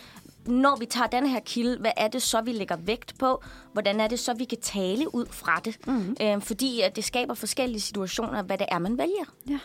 når 0.46 0.76
vi 0.80 0.86
tager 0.86 1.08
den 1.08 1.26
her 1.26 1.40
kilde, 1.40 1.78
hvad 1.80 1.92
er 1.98 2.08
det 2.08 2.22
så, 2.22 2.42
vi 2.42 2.52
lægger 2.52 2.76
vægt 2.78 3.14
på? 3.20 3.44
Hvordan 3.74 4.00
er 4.00 4.08
det 4.08 4.20
så, 4.20 4.34
vi 4.34 4.44
kan 4.44 4.58
tale 4.62 5.16
ud 5.16 5.26
fra 5.32 5.62
det? 5.66 5.88
Mm. 5.88 6.16
Øh, 6.22 6.42
fordi 6.42 6.82
at 6.82 6.96
det 6.96 7.04
skaber 7.04 7.34
forskellige 7.34 7.82
situationer, 7.82 8.42
hvad 8.42 8.58
det 8.58 8.68
er, 8.72 8.80
man 8.80 8.98
vælger. 8.98 9.60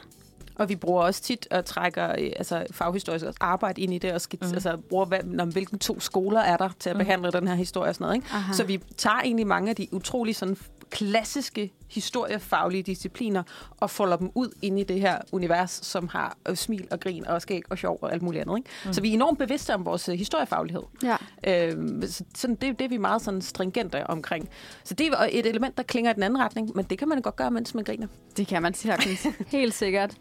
Og 0.54 0.68
vi 0.68 0.76
bruger 0.76 1.02
også 1.02 1.22
tit 1.22 1.48
og 1.50 1.64
trækker 1.64 2.08
øh, 2.08 2.30
altså, 2.36 2.66
faghistorisk 2.70 3.24
arbejde 3.40 3.82
ind 3.82 3.94
i 3.94 3.98
det, 3.98 4.12
og 4.12 4.20
skits, 4.20 4.48
mm. 4.48 4.54
altså, 4.54 4.76
bruger, 4.76 5.04
hvad, 5.04 5.40
om, 5.40 5.48
hvilken 5.48 5.78
to 5.78 6.00
skoler 6.00 6.40
er 6.40 6.56
der 6.56 6.68
til 6.78 6.90
at 6.90 6.96
behandle 6.96 7.32
den 7.32 7.48
her 7.48 7.54
historie 7.54 7.88
og 7.88 7.94
sådan 7.94 8.04
noget. 8.04 8.16
Ikke? 8.16 8.28
Aha. 8.32 8.52
Så 8.52 8.64
vi 8.64 8.80
tager 8.96 9.20
egentlig 9.20 9.46
mange 9.46 9.70
af 9.70 9.76
de 9.76 9.88
utrolig 9.92 10.36
sådan, 10.36 10.56
klassiske 10.94 11.72
historiefaglige 11.90 12.82
discipliner 12.82 13.42
og 13.70 13.90
folder 13.90 14.16
dem 14.16 14.30
ud 14.34 14.48
ind 14.62 14.78
i 14.78 14.82
det 14.82 15.00
her 15.00 15.18
univers, 15.32 15.70
som 15.70 16.08
har 16.08 16.36
øh, 16.48 16.56
smil 16.56 16.88
og 16.90 17.00
grin 17.00 17.26
og 17.26 17.42
skæg 17.42 17.62
og 17.70 17.78
sjov 17.78 17.98
og 18.02 18.12
alt 18.12 18.22
muligt 18.22 18.42
andet. 18.42 18.56
Ikke? 18.58 18.70
Mm. 18.84 18.92
Så 18.92 19.00
vi 19.00 19.08
er 19.10 19.12
enormt 19.12 19.38
bevidste 19.38 19.74
om 19.74 19.84
vores 19.84 20.08
øh, 20.08 20.14
historiefaglighed. 20.14 20.82
Ja. 21.02 21.16
Øh, 21.46 22.02
så 22.08 22.24
sådan, 22.34 22.56
det, 22.56 22.78
det 22.78 22.84
er 22.84 22.88
vi 22.88 22.96
meget 22.96 23.22
sådan 23.22 23.42
stringente 23.42 24.06
omkring. 24.06 24.48
Så 24.84 24.94
det 24.94 25.06
er 25.06 25.28
et 25.32 25.46
element, 25.46 25.76
der 25.76 25.82
klinger 25.82 26.10
i 26.10 26.14
den 26.14 26.22
anden 26.22 26.40
retning, 26.40 26.70
men 26.74 26.84
det 26.84 26.98
kan 26.98 27.08
man 27.08 27.22
godt 27.22 27.36
gøre, 27.36 27.50
mens 27.50 27.74
man 27.74 27.84
griner. 27.84 28.06
Det 28.36 28.46
kan 28.46 28.62
man 28.62 28.74
sagtens. 28.74 29.26
Helt 29.46 29.74
sikkert. 29.74 30.16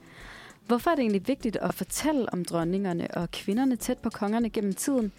Hvorfor 0.67 0.91
er 0.91 0.95
det 0.95 1.01
egentlig 1.01 1.27
vigtigt 1.27 1.55
at 1.55 1.73
fortælle 1.73 2.33
om 2.33 2.45
dronningerne 2.45 3.07
og 3.13 3.31
kvinderne 3.31 3.75
tæt 3.75 3.97
på 3.97 4.09
kongerne 4.09 4.49
gennem 4.49 4.73
tiden, 4.73 5.11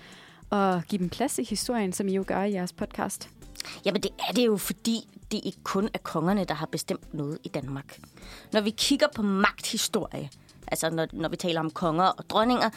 og 0.50 0.82
give 0.88 0.98
dem 0.98 1.08
plads 1.08 1.38
i 1.38 1.44
historien, 1.44 1.92
som 1.92 2.08
I 2.08 2.14
jo 2.14 2.24
gør 2.26 2.42
i 2.42 2.52
jeres 2.52 2.72
podcast? 2.72 3.30
Jamen 3.84 4.02
det 4.02 4.10
er 4.28 4.32
det 4.32 4.46
jo, 4.46 4.56
fordi 4.56 5.08
det 5.32 5.40
ikke 5.44 5.58
kun 5.62 5.88
er 5.94 5.98
kongerne, 5.98 6.44
der 6.44 6.54
har 6.54 6.66
bestemt 6.66 7.14
noget 7.14 7.38
i 7.44 7.48
Danmark. 7.48 7.98
Når 8.52 8.60
vi 8.60 8.70
kigger 8.70 9.06
på 9.14 9.22
magthistorie, 9.22 10.30
altså 10.66 10.90
når, 10.90 11.06
når 11.12 11.28
vi 11.28 11.36
taler 11.36 11.60
om 11.60 11.70
konger 11.70 12.04
og 12.04 12.30
dronninger, 12.30 12.70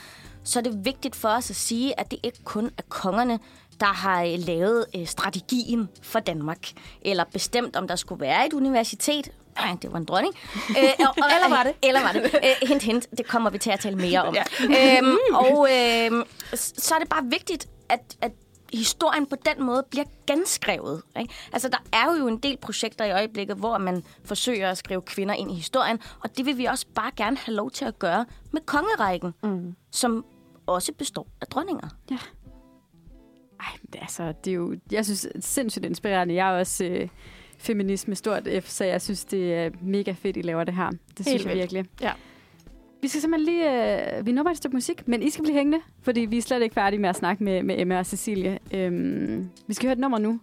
så 0.44 0.60
er 0.60 0.63
det 0.63 0.86
vigtigt 0.86 1.16
for 1.16 1.30
os 1.30 1.50
at 1.50 1.56
sige, 1.56 2.00
at 2.00 2.12
det 2.12 2.20
ikke 2.24 2.44
kun 2.44 2.72
er 2.78 2.84
kongerne, 2.90 3.40
der 3.80 3.86
har 3.86 4.24
øh, 4.24 4.36
lavet 4.38 4.86
øh, 4.96 5.08
strategien 5.08 5.90
for 6.02 6.20
Danmark, 6.20 6.68
eller 7.02 7.24
bestemt, 7.24 7.76
om 7.76 7.88
der 7.88 7.96
skulle 7.96 8.22
være 8.22 8.48
et 8.48 8.54
universitet. 8.54 9.32
Nej, 9.56 9.76
det 9.82 9.92
var 9.92 9.98
en 9.98 10.06
dronning. 10.06 10.34
Øh, 10.70 11.08
og, 11.08 11.16
eller 11.18 11.50
var 11.50 11.63
det? 11.63 11.74
Eller 11.84 12.02
var 12.02 12.12
det. 12.12 12.24
Øh, 12.24 12.68
hint, 12.68 12.84
hint. 12.84 13.08
Det 13.18 13.28
kommer 13.28 13.50
vi 13.50 13.58
til 13.58 13.70
at 13.70 13.80
tale 13.80 13.96
mere 13.96 14.24
om. 14.24 14.36
Ja. 14.36 14.98
Øhm, 14.98 15.18
og 15.34 15.68
øh, 15.72 16.26
så 16.54 16.96
er 16.96 17.00
det 17.00 17.10
bare 17.10 17.24
vigtigt, 17.24 17.68
at, 17.90 18.00
at 18.22 18.32
historien 18.73 19.25
på 19.25 19.36
den 19.45 19.65
måde 19.65 19.86
bliver 19.89 20.06
genskrevet. 20.27 21.01
Ikke? 21.19 21.34
Altså, 21.53 21.69
der 21.69 21.77
er 21.93 22.17
jo 22.19 22.27
en 22.27 22.38
del 22.38 22.58
projekter 22.58 23.06
i 23.06 23.12
øjeblikket, 23.12 23.58
hvor 23.58 23.77
man 23.77 24.03
forsøger 24.25 24.71
at 24.71 24.77
skrive 24.77 25.01
kvinder 25.01 25.36
ind 25.36 25.51
i 25.51 25.56
historien, 25.56 25.99
og 26.23 26.38
det 26.38 26.45
vil 26.45 26.58
vi 26.58 26.65
også 26.65 26.86
bare 26.95 27.12
gerne 27.17 27.38
have 27.38 27.56
lov 27.56 27.71
til 27.71 27.86
at 27.86 27.99
gøre 27.99 28.25
med 28.51 28.62
kongerækken, 28.62 29.34
mm. 29.43 29.75
som 29.91 30.25
også 30.65 30.93
består 30.93 31.27
af 31.41 31.47
dronninger. 31.47 31.88
Ej, 33.60 33.65
men 33.82 33.89
det, 33.93 33.99
altså, 34.01 34.34
det 34.45 34.51
er 34.51 34.56
jo, 34.56 34.75
jeg 34.91 35.06
synes, 35.06 35.21
det 35.21 35.36
er 35.36 35.41
sindssygt 35.41 35.86
inspirerende. 35.86 36.34
Jeg 36.34 36.56
er 36.56 36.60
også 36.60 36.86
øh, 36.86 37.08
feminist 37.58 38.08
med 38.08 38.15
stort 38.15 38.47
F, 38.63 38.67
så 38.67 38.86
jeg 38.86 39.01
synes, 39.01 39.25
det 39.25 39.53
er 39.53 39.69
mega 39.82 40.12
fedt, 40.12 40.38
I 40.38 40.41
laver 40.41 40.63
det 40.63 40.73
her. 40.73 40.89
Det 40.89 41.25
synes 41.25 41.27
jeg 41.27 41.39
vildt. 41.39 41.58
virkelig. 41.58 41.86
Ja. 42.01 42.12
Vi 43.01 43.07
skal 43.07 43.21
simpelthen 43.21 43.53
lige... 43.53 44.17
Øh, 44.17 44.25
vi 44.25 44.31
når 44.31 44.43
bare 44.43 44.51
et 44.51 44.57
stykke 44.57 44.75
musik, 44.75 45.07
men 45.07 45.23
I 45.23 45.29
skal 45.29 45.43
blive 45.43 45.57
hængende, 45.57 45.79
fordi 46.01 46.21
vi 46.21 46.38
er 46.38 46.41
slet 46.41 46.62
ikke 46.62 46.73
færdige 46.73 46.99
med 46.99 47.10
at 47.10 47.15
snakke 47.15 47.43
med, 47.43 47.63
med 47.63 47.79
Emma 47.79 47.99
og 47.99 48.05
Cecilie. 48.05 48.60
Øhm, 48.73 49.49
vi 49.67 49.73
skal 49.73 49.88
høre 49.88 49.93
et 49.93 49.99
nummer 49.99 50.17
nu 50.17 50.39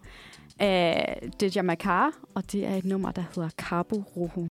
af 0.59 1.29
Deja 1.41 1.63
Makar, 1.63 2.13
og 2.35 2.53
det 2.53 2.67
er 2.67 2.75
et 2.75 2.85
nummer, 2.85 3.11
der 3.11 3.25
hedder 3.35 3.49
Cabo 3.49 3.97
Rojo. 4.17 4.49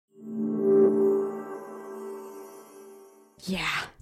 Ja. 3.50 3.54
Yeah. 3.54 3.97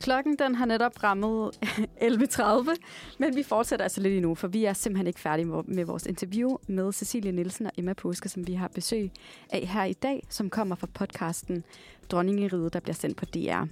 Klokken 0.00 0.36
den 0.38 0.54
har 0.54 0.64
netop 0.66 1.02
rammet 1.02 1.50
11.30, 2.02 2.74
men 3.18 3.36
vi 3.36 3.42
fortsætter 3.42 3.84
altså 3.84 4.00
lidt 4.00 4.14
endnu, 4.14 4.34
for 4.34 4.48
vi 4.48 4.64
er 4.64 4.72
simpelthen 4.72 5.06
ikke 5.06 5.20
færdige 5.20 5.46
med- 5.46 5.84
vores 5.84 6.06
interview 6.06 6.56
med 6.68 6.92
Cecilie 6.92 7.32
Nielsen 7.32 7.66
og 7.66 7.72
Emma 7.76 7.92
Påske, 7.92 8.28
som 8.28 8.46
vi 8.46 8.52
har 8.54 8.68
besøg 8.68 9.10
af 9.50 9.66
her 9.66 9.84
i 9.84 9.92
dag, 9.92 10.26
som 10.30 10.50
kommer 10.50 10.74
fra 10.74 10.86
podcasten 10.94 11.64
Dronningeriget, 12.10 12.72
der 12.72 12.80
bliver 12.80 12.94
sendt 12.94 13.16
på 13.16 13.24
DR. 13.24 13.62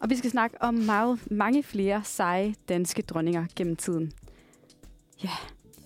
Og 0.00 0.10
vi 0.10 0.16
skal 0.16 0.30
snakke 0.30 0.62
om 0.62 0.74
meget, 0.74 1.20
mange 1.30 1.62
flere 1.62 2.00
seje 2.04 2.54
danske 2.68 3.02
dronninger 3.02 3.46
gennem 3.56 3.76
tiden. 3.76 4.12
Ja, 5.24 5.30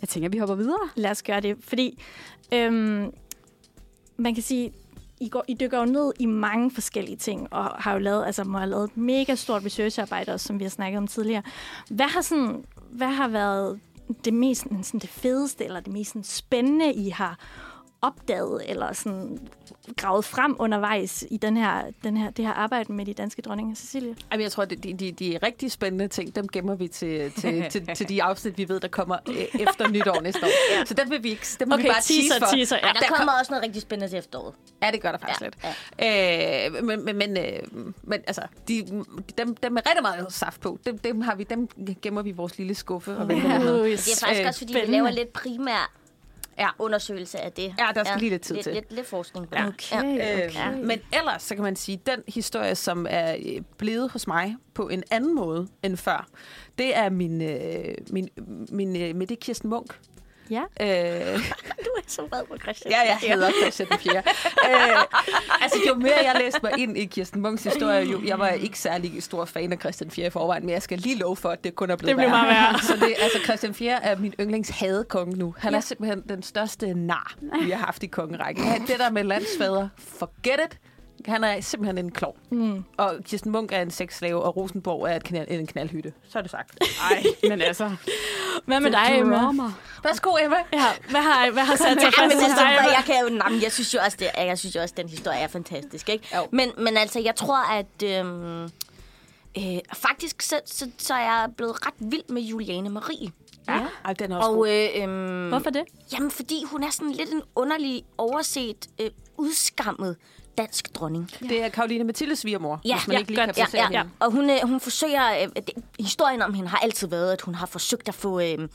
jeg 0.01 0.09
tænker, 0.09 0.29
vi 0.29 0.39
hopper 0.39 0.55
videre. 0.55 0.89
Lad 0.95 1.11
os 1.11 1.23
gøre 1.23 1.41
det, 1.41 1.57
fordi 1.61 2.03
øhm, 2.55 3.11
man 4.17 4.35
kan 4.35 4.43
sige, 4.43 4.73
i, 5.23 5.29
går, 5.29 5.45
I 5.49 5.55
dykker 5.55 5.79
jo 5.79 5.85
ned 5.85 6.13
i 6.19 6.27
mange 6.27 6.71
forskellige 6.71 7.17
ting, 7.17 7.53
og 7.53 7.65
har 7.65 7.93
jo 7.93 7.99
lavet, 7.99 8.27
altså, 8.27 8.45
må 8.45 8.59
have 8.59 8.71
lavet 8.71 8.85
et 8.85 8.97
mega 8.97 9.35
stort 9.35 9.65
researcharbejde, 9.65 10.33
også, 10.33 10.47
som 10.47 10.59
vi 10.59 10.65
har 10.65 10.71
snakket 10.71 10.99
om 10.99 11.07
tidligere. 11.07 11.43
Hvad 11.91 12.07
har, 12.07 12.21
sådan, 12.21 12.65
hvad 12.91 13.09
har 13.09 13.29
været 13.29 13.81
det 14.25 14.35
mest 14.35 14.61
sådan, 14.61 15.01
det 15.01 15.09
fedeste, 15.09 15.65
eller 15.65 15.81
det 15.81 15.93
mest 15.93 16.11
sådan, 16.11 16.25
spændende, 16.25 16.93
I 16.93 17.09
har 17.09 17.39
opdaget, 18.03 18.63
eller 18.71 18.93
sådan 18.93 19.39
gravet 19.97 20.25
frem 20.25 20.57
undervejs 20.59 21.25
i 21.31 21.37
den 21.37 21.57
her, 21.57 21.83
den 22.05 22.17
her, 22.17 22.31
det 22.31 22.45
her 22.47 22.53
arbejde 22.53 22.93
med 22.93 23.07
de 23.07 23.15
danske 23.15 23.43
dronninger, 23.43 23.75
Cecilie? 23.75 24.17
Jamen, 24.33 24.43
jeg 24.43 24.53
tror, 24.53 24.63
at 24.63 24.71
de, 24.71 24.77
de, 24.77 25.13
de 25.13 25.39
rigtig 25.43 25.73
spændende 25.73 26.09
ting, 26.09 26.37
dem 26.37 26.49
gemmer 26.49 26.75
vi 26.75 26.89
til, 26.89 27.33
til, 27.33 27.65
til, 27.71 27.87
til 27.95 28.09
de 28.09 28.23
afsnit, 28.23 28.59
vi 28.59 28.69
ved, 28.69 28.81
der 28.81 28.89
kommer 28.89 29.17
øh, 29.29 29.61
efter 29.61 29.89
nytår 29.89 30.21
næste 30.21 30.41
år. 30.47 30.77
ja. 30.79 30.85
Så 30.85 30.95
dem 30.95 31.11
vil 31.11 31.23
vi 31.23 31.31
ikke, 31.31 31.47
dem 31.61 31.69
vil 31.69 31.75
Okay, 31.75 31.83
vi 31.83 31.89
bare 31.89 32.01
teaser, 32.03 32.29
tease 32.29 32.41
for. 32.41 32.57
teaser, 32.57 32.77
ja. 32.77 32.87
Ej, 32.87 32.93
der 32.93 33.17
kommer 33.17 33.33
også 33.41 33.53
noget 33.53 33.65
rigtig 33.65 33.83
spændende 33.83 34.13
til 34.13 34.19
efteråret. 34.19 34.55
Ja, 34.83 34.91
det 34.91 35.01
gør 35.03 35.13
der 35.13 35.19
faktisk 35.19 35.41
Ja, 35.63 36.05
ja, 36.07 36.69
lidt. 36.69 36.77
Øh, 36.79 36.85
men, 36.85 37.05
men, 37.05 37.17
men, 37.19 37.37
øh, 37.37 37.61
men 38.03 38.21
altså, 38.27 38.43
de, 38.69 39.05
dem, 39.39 39.55
dem 39.57 39.73
med 39.73 39.83
rigtig 39.87 40.03
meget 40.03 40.33
saft 40.33 40.61
på, 40.61 40.79
dem, 40.87 40.99
dem, 40.99 41.21
har 41.21 41.35
vi, 41.35 41.45
dem 41.45 41.69
gemmer 42.03 42.23
vi 42.23 42.29
i 42.29 42.33
vores 42.33 42.59
lille 42.59 42.75
skuffe 42.75 43.17
og 43.17 43.27
lidt 43.27 43.45
med. 43.45 43.81
Ui, 43.83 43.91
Det 43.91 43.95
er 43.95 44.27
faktisk 44.27 44.41
Øh, 44.43 44.47
også, 44.49 44.61
fordi 44.61 44.73
vi 44.73 44.79
spændende. 44.79 44.99
laver 44.99 45.11
lidt 45.11 45.33
primær 45.33 45.93
Ja. 46.59 46.69
undersøgelse 46.79 47.39
af 47.41 47.53
det. 47.53 47.75
Ja, 47.79 47.87
der 47.95 48.05
skal 48.05 48.21
lige 48.21 48.31
lidt 48.31 48.43
tid 48.43 48.55
lidt, 48.55 48.65
til. 48.65 48.75
Lidt, 48.75 48.93
lidt 48.93 49.07
forskning 49.07 49.49
på 49.49 49.55
Ja. 49.55 49.67
Okay, 49.67 50.49
okay. 50.49 50.75
Men 50.75 51.01
ellers, 51.13 51.43
så 51.43 51.55
kan 51.55 51.65
man 51.65 51.77
sige, 51.77 52.01
den 52.07 52.23
historie, 52.29 52.75
som 52.75 53.07
er 53.11 53.35
øh, 53.35 53.63
blevet 53.79 54.11
hos 54.11 54.27
mig 54.27 54.57
på 54.75 54.89
en 54.89 55.03
anden 55.11 55.35
måde 55.35 55.69
end 55.83 55.97
før, 55.97 56.29
det 56.79 56.97
er 56.97 57.11
min, 57.11 57.43
øh, 57.43 57.95
min, 58.11 58.29
min 58.73 59.03
øh, 59.03 59.17
med 59.17 59.27
det 59.27 59.41
Kirsten 59.41 59.71
Munk. 59.71 59.99
Ja. 60.51 60.63
Øh, 60.81 61.39
Du 61.85 61.91
er 61.99 62.03
så 62.07 62.23
vred 62.23 62.43
på 62.51 62.57
Christian. 62.63 62.93
Ja, 62.93 63.01
jeg 63.01 63.35
hedder 63.35 63.51
Christian 63.63 63.89
den 63.89 63.99
4. 63.99 64.17
øh, 64.17 65.03
altså, 65.61 65.79
jo 65.89 65.95
mere 65.95 66.17
jeg 66.25 66.35
læste 66.39 66.61
mig 66.63 66.73
ind 66.79 66.99
i 66.99 67.05
Kirsten 67.05 67.41
Munks 67.43 67.65
historie, 67.65 68.05
jo, 68.05 68.21
jeg 68.27 68.39
var 68.39 68.49
ikke 68.49 68.79
særlig 68.79 69.23
stor 69.23 69.45
fan 69.45 69.73
af 69.73 69.79
Christian 69.79 70.11
4 70.11 70.27
i 70.27 70.31
forvejen, 70.31 70.67
men 70.67 70.73
jeg 70.73 70.83
skal 70.83 70.99
lige 70.99 71.19
love 71.19 71.37
for, 71.37 71.49
at 71.49 71.65
det 71.65 71.75
kun 71.75 71.91
er 71.91 71.97
blevet 71.97 72.09
Det 72.09 72.17
blev 72.17 72.31
værre. 72.31 72.43
meget 72.43 72.57
værre. 72.73 72.79
Så 72.83 73.07
det, 73.07 73.15
altså, 73.23 73.39
Christian 73.45 73.75
4 73.75 74.05
er 74.05 74.17
min 74.17 74.35
yndlings 74.41 74.69
hadekonge 74.71 75.37
nu. 75.39 75.55
Han 75.59 75.75
er 75.75 75.81
simpelthen 75.81 76.23
den 76.29 76.43
største 76.43 76.95
nar, 76.95 77.35
vi 77.65 77.71
har 77.71 77.85
haft 77.85 78.03
i 78.03 78.07
kongerækken. 78.07 78.65
Han- 78.65 78.81
Det 78.87 78.99
der 78.99 79.11
med 79.11 79.25
landsfader, 79.25 79.89
forget 79.99 80.61
it. 80.67 80.79
Han 81.27 81.45
er 81.45 81.61
simpelthen 81.61 81.99
en 81.99 82.11
klov. 82.11 82.37
Mm. 82.51 82.85
Og 82.97 83.15
Kirsten 83.25 83.53
Munk 83.53 83.73
er 83.73 83.83
en 83.83 83.91
sexslave, 83.91 84.43
og 84.43 84.57
Rosenborg 84.57 85.03
er 85.03 85.17
et 85.17 85.25
knald, 85.25 85.49
en 85.51 85.67
knaldhytte. 85.67 86.13
Så 86.29 86.39
er 86.39 86.43
det 86.43 86.51
sagt. 86.51 86.79
Ej, 87.11 87.23
men 87.49 87.63
altså... 87.63 87.91
Hvad 88.65 88.81
med 88.81 88.91
dig, 88.91 89.19
Emma? 89.19 89.39
Værsgo, 90.05 90.37
Emma. 90.45 90.57
Ja, 90.73 90.85
hvad 91.11 91.21
har, 91.21 91.51
hvad 91.51 91.63
har 91.63 91.77
sat 91.77 91.85
Ja, 91.89 91.93
men 91.95 92.31
fast 92.31 92.43
hos 92.43 92.59
dig, 92.59 92.79
jeg 92.97 93.03
kan 93.07 93.15
jo, 93.23 93.29
nej, 93.37 93.63
jeg 93.63 93.73
synes 93.73 93.95
jo 93.95 93.99
også, 94.05 94.17
det, 94.21 94.29
jeg 94.37 94.59
synes 94.59 94.75
jo 94.77 94.81
også, 94.81 94.95
den 94.97 95.09
historie 95.09 95.39
er 95.39 95.49
fantastisk, 95.49 96.09
ikke? 96.09 96.29
Jo. 96.37 96.47
Men, 96.53 96.71
men 96.79 96.97
altså, 96.97 97.21
jeg 97.21 97.37
tror, 97.37 97.73
at 97.73 98.03
øhm, 98.05 98.63
øh, 99.59 99.79
faktisk 99.95 100.43
så, 100.43 100.61
så, 100.67 100.91
så 100.99 101.15
er 101.15 101.21
jeg 101.21 101.49
blevet 101.57 101.87
ret 101.87 101.95
vild 101.99 102.29
med 102.29 102.43
Juliane 102.43 102.91
Marie. 102.91 103.33
Ja. 103.69 103.81
Ej, 104.05 104.13
den 104.13 104.33
er 104.33 104.37
også 104.37 104.49
Og 104.51 104.55
god. 104.57 104.69
øh, 104.69 104.89
øhm, 105.03 105.49
Hvorfor 105.49 105.71
det? 105.71 105.83
Jamen, 106.13 106.31
fordi 106.31 106.65
hun 106.67 106.83
er 106.83 106.91
sådan 106.91 107.13
lidt 107.13 107.31
en 107.31 107.43
underlig, 107.57 108.03
overset, 108.19 108.87
øh, 109.01 109.11
udskammet 109.37 110.17
dansk 110.59 110.95
dronning. 110.95 111.31
Det 111.41 111.65
er 111.65 111.69
Karoline 111.69 112.05
Mathildes 112.05 112.39
svigermor, 112.39 112.81
Ja, 112.85 112.97
hvis 112.97 113.09
man 113.09 113.15
ja, 113.15 113.19
ikke 113.19 113.31
lige 113.31 113.47
godt. 113.47 113.57
kan 113.57 113.67
Ja, 113.73 113.79
ja, 113.79 113.85
hende. 113.87 113.99
ja. 113.99 114.05
Og 114.21 114.33
hun, 114.33 114.51
øh, 114.51 114.57
hun 114.65 114.81
forsøger... 114.81 115.23
Øh, 115.43 115.49
det, 115.57 115.71
historien 116.01 116.43
om 116.43 116.55
hende 116.55 116.69
har 116.69 116.79
altid 116.79 117.09
været, 117.09 117.33
at 117.33 117.41
hun 117.41 117.55
har 117.55 117.67
forsøgt 117.67 118.09
at 118.09 118.15
få 118.15 118.41
øh, 118.41 118.59
øh, 118.59 118.69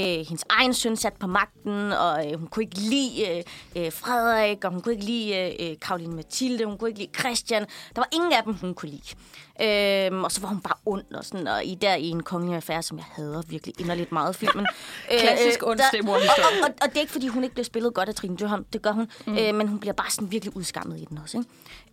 hendes 0.00 0.44
egen 0.48 0.74
søn 0.74 0.96
sat 0.96 1.12
på 1.12 1.26
magten, 1.26 1.92
og 1.92 2.26
øh, 2.32 2.38
hun 2.38 2.48
kunne 2.48 2.62
ikke 2.62 2.78
lide 2.78 3.30
øh, 3.76 3.84
øh, 3.84 3.92
Frederik, 3.92 4.64
og 4.64 4.70
hun 4.70 4.80
kunne 4.80 4.92
ikke 4.94 5.04
lide 5.04 5.56
øh, 5.70 5.76
Karoline 5.82 6.14
Mathilde, 6.16 6.64
hun 6.64 6.78
kunne 6.78 6.90
ikke 6.90 7.00
lide 7.00 7.10
Christian. 7.18 7.62
Der 7.62 8.00
var 8.00 8.08
ingen 8.12 8.32
af 8.32 8.42
dem, 8.44 8.54
hun 8.54 8.74
kunne 8.74 8.90
lide. 8.90 9.14
Øhm, 9.62 10.24
og 10.24 10.32
så 10.32 10.40
var 10.40 10.48
hun 10.48 10.60
bare 10.60 10.74
ond, 10.86 11.14
og, 11.14 11.24
sådan, 11.24 11.46
og 11.48 11.64
i 11.64 11.74
der 11.74 11.94
i 11.94 12.08
en 12.08 12.22
kongelig 12.22 12.56
affære, 12.56 12.82
som 12.82 12.96
jeg 12.98 13.04
hader 13.12 13.42
virkelig 13.48 13.74
inderligt 13.80 14.12
meget 14.12 14.36
filmen. 14.36 14.66
Klassisk 15.20 15.66
ond 15.66 15.78
der- 15.78 15.84
stemorhistorie. 15.88 16.44
og, 16.44 16.52
og, 16.62 16.68
og, 16.68 16.74
og 16.82 16.88
det 16.88 16.96
er 16.96 17.00
ikke, 17.00 17.12
fordi 17.12 17.26
hun 17.26 17.42
ikke 17.44 17.54
bliver 17.54 17.64
spillet 17.64 17.94
godt 17.94 18.08
af 18.08 18.14
Trine 18.14 18.36
Dyrholm. 18.36 18.64
Det 18.64 18.82
gør 18.82 18.92
hun. 18.92 19.10
Mm. 19.26 19.38
Øh, 19.38 19.54
men 19.54 19.68
hun 19.68 19.80
bliver 19.80 19.92
bare 19.92 20.10
sådan 20.10 20.30
virkelig 20.30 20.56
udskammet 20.56 21.00
i 21.00 21.04
den 21.04 21.18
også. 21.18 21.44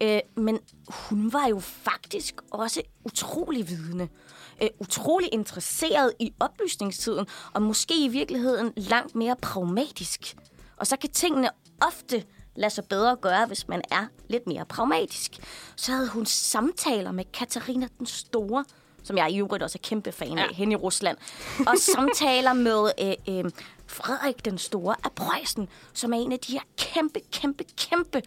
Ikke? 0.02 0.16
Øh, 0.16 0.44
men 0.44 0.60
hun 0.90 1.34
var 1.34 1.48
jo 1.48 1.60
faktisk 1.60 2.36
også 2.52 2.82
utrolig 3.06 3.70
vidende. 3.70 4.08
Øh, 4.62 4.70
utrolig 4.80 5.30
interesseret 5.32 6.14
i 6.20 6.34
oplysningstiden. 6.40 7.26
Og 7.54 7.62
måske 7.62 8.06
i 8.06 8.08
virkeligheden 8.08 8.74
langt 8.76 9.16
mere 9.16 9.36
pragmatisk. 9.42 10.36
Og 10.78 10.88
så 10.88 10.98
kan 10.98 11.10
tingene 11.12 11.50
ofte 11.82 12.24
lade 12.56 12.74
sig 12.74 12.86
bedre 12.86 13.16
gøre, 13.16 13.46
hvis 13.46 13.68
man 13.68 13.82
er 13.92 14.06
lidt 14.28 14.48
mere 14.48 14.66
pragmatisk. 14.66 15.32
Så 15.76 15.92
havde 15.92 16.10
hun 16.10 16.26
samtaler 16.26 17.12
med 17.12 17.24
Katarina 17.34 17.88
den 18.00 18.06
Store, 18.06 18.66
som 19.04 19.18
jeg 19.18 19.32
i 19.32 19.40
øvrigt 19.40 19.64
også 19.64 19.78
er 19.78 19.88
kæmpe 19.88 20.12
fan 20.12 20.38
af, 20.38 20.48
ja. 20.48 20.54
hen 20.54 20.72
i 20.72 20.76
Rusland. 20.76 21.18
Og 21.68 21.78
samtaler 21.96 22.54
med 22.54 22.92
øh, 23.02 23.36
øh, 23.36 23.52
Frederik 23.88 24.46
den 24.46 24.58
Store 24.58 24.96
af 25.04 25.12
Preussen, 25.12 25.70
som 25.94 26.14
er 26.14 26.18
en 26.18 26.32
af 26.32 26.40
de 26.40 26.52
her 26.52 26.62
kæmpe, 26.78 27.20
kæmpe, 27.32 27.64
kæmpe 27.78 28.22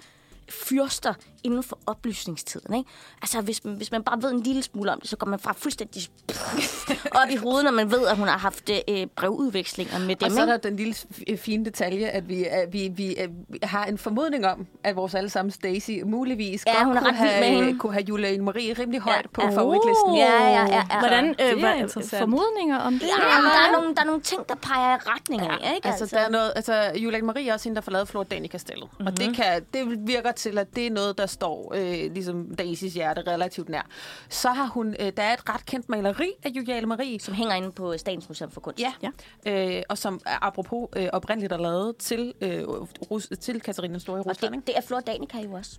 fyrster 0.49 1.15
inden 1.45 1.63
for 1.63 1.79
oplysningstiden. 1.87 2.75
Ikke? 2.77 2.91
Altså, 3.23 3.41
hvis, 3.41 3.61
hvis 3.65 3.93
man 3.93 4.03
bare 4.03 4.23
ved 4.23 4.31
en 4.33 4.41
lille 4.41 4.63
smule 4.63 4.93
om 4.93 5.01
det, 5.01 5.11
så 5.11 5.17
går 5.17 5.27
man 5.27 5.39
fra 5.39 5.53
fuldstændig 5.53 6.03
op 7.23 7.29
i 7.31 7.37
hovedet, 7.37 7.65
når 7.65 7.71
man 7.71 7.91
ved, 7.91 8.07
at 8.07 8.17
hun 8.17 8.29
har 8.29 8.39
haft 8.39 8.71
øh, 8.89 9.07
brevudvekslinger 9.17 9.99
med 9.99 10.17
dem. 10.17 10.27
Og 10.27 10.31
så 10.31 10.41
er 10.41 10.47
der 10.47 10.57
den 10.57 10.77
lille 10.77 10.95
f- 10.95 11.37
fine 11.37 11.65
detalje, 11.65 12.07
at 12.07 12.29
vi, 12.29 12.45
at 12.45 12.73
vi, 12.73 12.89
vi, 12.97 13.15
at 13.17 13.31
vi 13.49 13.59
har 13.63 13.85
en 13.85 13.99
formodning 13.99 14.47
om, 14.47 14.67
at 14.85 14.97
vores 14.97 15.15
allesammens 15.15 15.59
Daisy 15.59 15.91
muligvis 16.05 16.65
Ja, 16.67 16.73
godt 16.75 16.85
hun 16.87 16.97
er 16.97 17.01
kunne, 17.01 17.09
ret 17.11 17.15
vild 17.21 17.41
med 17.41 17.49
have, 17.49 17.65
hende. 17.65 17.79
kunne 17.79 17.93
have 17.93 18.05
Juliane 18.05 18.45
Marie 18.45 18.73
rimelig 18.73 19.01
højt 19.01 19.17
Ja, 19.17 19.29
på 19.33 19.43
ja. 19.43 19.49
favoritlisten. 19.57 20.15
Ja, 20.17 20.33
ja, 20.43 20.51
ja, 20.51 20.67
ja. 20.91 20.99
Hvordan, 20.99 21.25
Det 21.29 21.65
er 21.65 21.75
øh, 21.75 21.81
interessant. 21.81 22.21
formodninger 22.21 22.79
om 22.79 22.93
det? 22.93 23.03
Ja, 23.03 23.37
men 23.41 23.45
der, 23.45 23.69
er 23.69 23.73
nogle, 23.81 23.95
der 23.95 24.01
er 24.01 24.07
nogle 24.07 24.21
ting, 24.23 24.49
der 24.49 24.55
peger 24.55 24.95
i 24.97 24.99
retning 25.07 25.43
af, 25.43 25.73
ikke? 25.75 25.89
Altså, 25.89 26.07
der 26.17 26.19
er 26.23 26.31
noget, 26.31 26.53
altså, 26.57 26.91
Juliane 26.97 27.27
Marie 27.27 27.49
er 27.49 27.53
også 27.53 27.65
hende, 27.65 27.75
der 27.77 27.81
får 27.83 27.93
lavet 27.93 28.09
Flor 28.09 28.23
Dani 28.23 28.49
Castello. 28.49 28.87
Mm-hmm. 28.87 29.07
Og 29.07 29.19
det, 29.19 29.37
kan, 29.37 29.65
det 29.75 30.07
virker 30.07 30.33
til, 30.33 30.59
at 30.59 30.77
det 30.77 30.87
er 30.87 30.91
noget, 30.91 31.19
der 31.19 31.27
står 31.35 31.73
øh, 31.77 32.13
ligesom 32.13 32.55
Daisys 32.57 32.95
hjerte 32.95 33.21
relativt 33.21 33.69
nær. 33.69 33.87
Så 34.29 34.49
har 34.49 34.67
hun, 34.67 34.97
øh, 35.01 35.13
der 35.17 35.23
er 35.23 35.33
et 35.33 35.49
ret 35.49 35.67
kendt 35.67 35.89
maleri 35.89 36.31
af 36.45 36.49
Juliane 36.49 36.87
Marie, 36.87 37.21
Som 37.21 37.35
hænger 37.35 37.55
inde 37.55 37.73
på 37.73 37.99
Statens 37.99 38.29
Museum 38.29 38.51
for 38.51 38.61
Kunst. 38.61 38.81
Ja, 38.81 38.93
ja. 39.03 39.77
Øh, 39.77 39.83
og 39.89 39.99
som 39.99 40.21
er, 40.27 40.39
apropos 40.43 40.89
øh, 40.97 41.09
oprindeligt 41.13 41.53
er 41.53 41.59
lavet 41.59 41.97
til, 41.97 42.35
øh, 42.41 42.65
Rus, 43.11 43.29
til 43.41 43.61
Katarina 43.61 43.99
Store 43.99 44.19
i 44.19 44.23
Rusland. 44.23 44.55
det, 44.55 44.67
det 44.67 44.77
er 44.77 44.81
Flor 44.81 45.01
Danica 45.01 45.39
jo 45.41 45.53
også. 45.53 45.79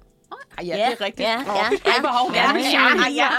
Ah, 0.57 0.67
ja, 0.67 0.73
det 0.73 1.01
er 1.01 1.05
rigtigt. 1.05 1.29
Ja, 1.29 1.37
Åh, 1.37 1.45
ja, 1.45 1.61
ej, 1.61 1.95
ja, 2.33 2.47
ja, 2.47 2.53
med 2.53 2.61
ja, 2.61 3.09
ja. 3.13 3.29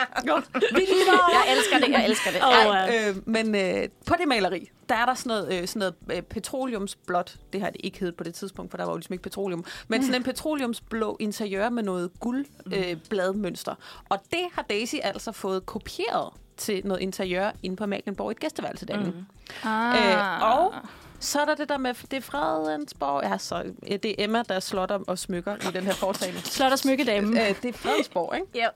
Jeg 1.32 1.56
elsker 1.56 1.78
det, 1.78 1.88
jeg 1.88 2.04
elsker 2.08 2.30
det. 2.30 2.38
Ja. 2.38 3.08
øh, 3.08 3.08
Øh, 3.08 3.16
men 3.26 3.54
øh, 3.54 3.88
på 4.06 4.14
det 4.18 4.28
maleri, 4.28 4.70
der 4.88 4.94
er 4.94 5.06
der 5.06 5.14
sådan 5.14 5.28
noget, 5.28 5.62
øh, 5.62 5.68
sådan 5.68 5.80
noget 5.80 5.94
øh, 6.18 6.22
petroleumsblåt. 6.22 7.36
Det 7.52 7.60
har 7.60 7.70
det 7.70 7.80
ikke 7.84 8.00
heddet 8.00 8.16
på 8.16 8.24
det 8.24 8.34
tidspunkt, 8.34 8.70
for 8.70 8.76
der 8.76 8.84
var 8.84 8.92
jo 8.92 8.96
ligesom 8.96 9.12
ikke 9.12 9.22
petroleum. 9.22 9.64
Men 9.88 10.02
sådan 10.02 10.14
en 10.14 10.22
petroleumsblå 10.22 11.16
interiør 11.20 11.68
med 11.68 11.82
noget 11.82 12.10
guldbladmønster. 12.20 12.90
Øh, 12.90 12.96
bladmønster. 13.10 13.74
og 14.08 14.18
det 14.30 14.40
har 14.52 14.62
Daisy 14.62 14.94
altså 15.02 15.32
fået 15.32 15.66
kopieret 15.66 16.32
til 16.56 16.86
noget 16.86 17.00
interiør 17.02 17.50
inde 17.62 17.76
på 17.76 17.86
Magnenborg 17.86 18.30
i 18.30 18.32
et 18.32 18.40
gæsteværelse 18.40 18.86
derinde. 18.86 19.10
Mm. 19.10 19.68
ah. 19.68 20.12
Øh, 20.12 20.42
og 20.42 20.74
så 21.20 21.40
er 21.40 21.44
der 21.44 21.54
det 21.54 21.68
der 21.68 21.78
med, 21.78 21.94
det 22.10 22.16
er 22.16 22.20
Fredensborg. 22.20 23.22
Ja, 23.24 23.38
så 23.38 23.62
øh, 23.86 23.98
det 24.02 24.04
er 24.06 24.14
Emma, 24.18 24.42
der 24.48 24.60
slotter 24.60 24.98
og 25.06 25.18
smykker 25.18 25.56
i 25.56 25.72
den 25.72 25.84
her 25.84 25.92
foretagende. 25.92 26.40
Slot 26.40 26.72
og 26.72 26.78
smykkedame. 26.78 27.48
øh, 27.48 27.54
det 27.62 27.68
er 27.68 27.72
Fredensborg, 27.72 28.34
ikke? 28.36 28.46
Ja. 28.54 28.68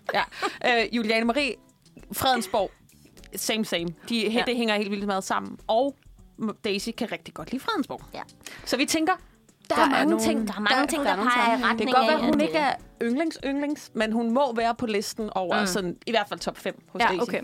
Ja. 0.64 0.82
Øh, 0.84 0.96
Juliane 0.96 1.24
Marie, 1.24 1.54
Fredensborg, 2.12 2.70
same, 3.36 3.64
same. 3.64 3.88
De, 4.08 4.28
ja. 4.28 4.42
Det 4.46 4.56
hænger 4.56 4.76
helt 4.76 4.90
vildt 4.90 5.06
meget 5.06 5.24
sammen. 5.24 5.58
Og 5.66 5.96
Daisy 6.64 6.88
kan 6.96 7.12
rigtig 7.12 7.34
godt 7.34 7.52
lide 7.52 7.62
Fredensborg. 7.64 8.02
Ja. 8.14 8.20
Så 8.64 8.76
vi 8.76 8.86
tænker, 8.86 9.12
der, 9.68 9.74
Der 9.74 9.82
er 9.82 9.86
er 9.86 9.90
mange 9.90 10.10
nogle- 10.10 10.24
ting. 10.24 10.48
Der 10.48 10.54
er 10.54 10.60
mange 10.60 10.86
ting, 10.86 11.04
der 11.04 11.16
nogle 11.16 11.30
peger 11.30 11.58
i 11.58 11.62
retning 11.62 11.78
Det 11.78 11.86
kan 11.86 11.94
godt 11.94 12.06
være, 12.10 12.18
at 12.18 12.24
hun 12.24 12.40
ikke 12.40 12.58
er 12.58 12.74
yndlings 13.02 13.38
yndlings, 13.44 13.90
men 13.94 14.12
hun 14.12 14.30
må 14.30 14.54
være 14.54 14.74
på 14.74 14.86
listen 14.86 15.30
over 15.32 15.60
mm. 15.60 15.66
sådan, 15.66 15.96
i 16.06 16.10
hvert 16.10 16.28
fald 16.28 16.40
top 16.40 16.56
5 16.58 16.82
hos 16.88 17.00
Daisy. 17.02 17.14
Ja, 17.16 17.22
okay. 17.22 17.42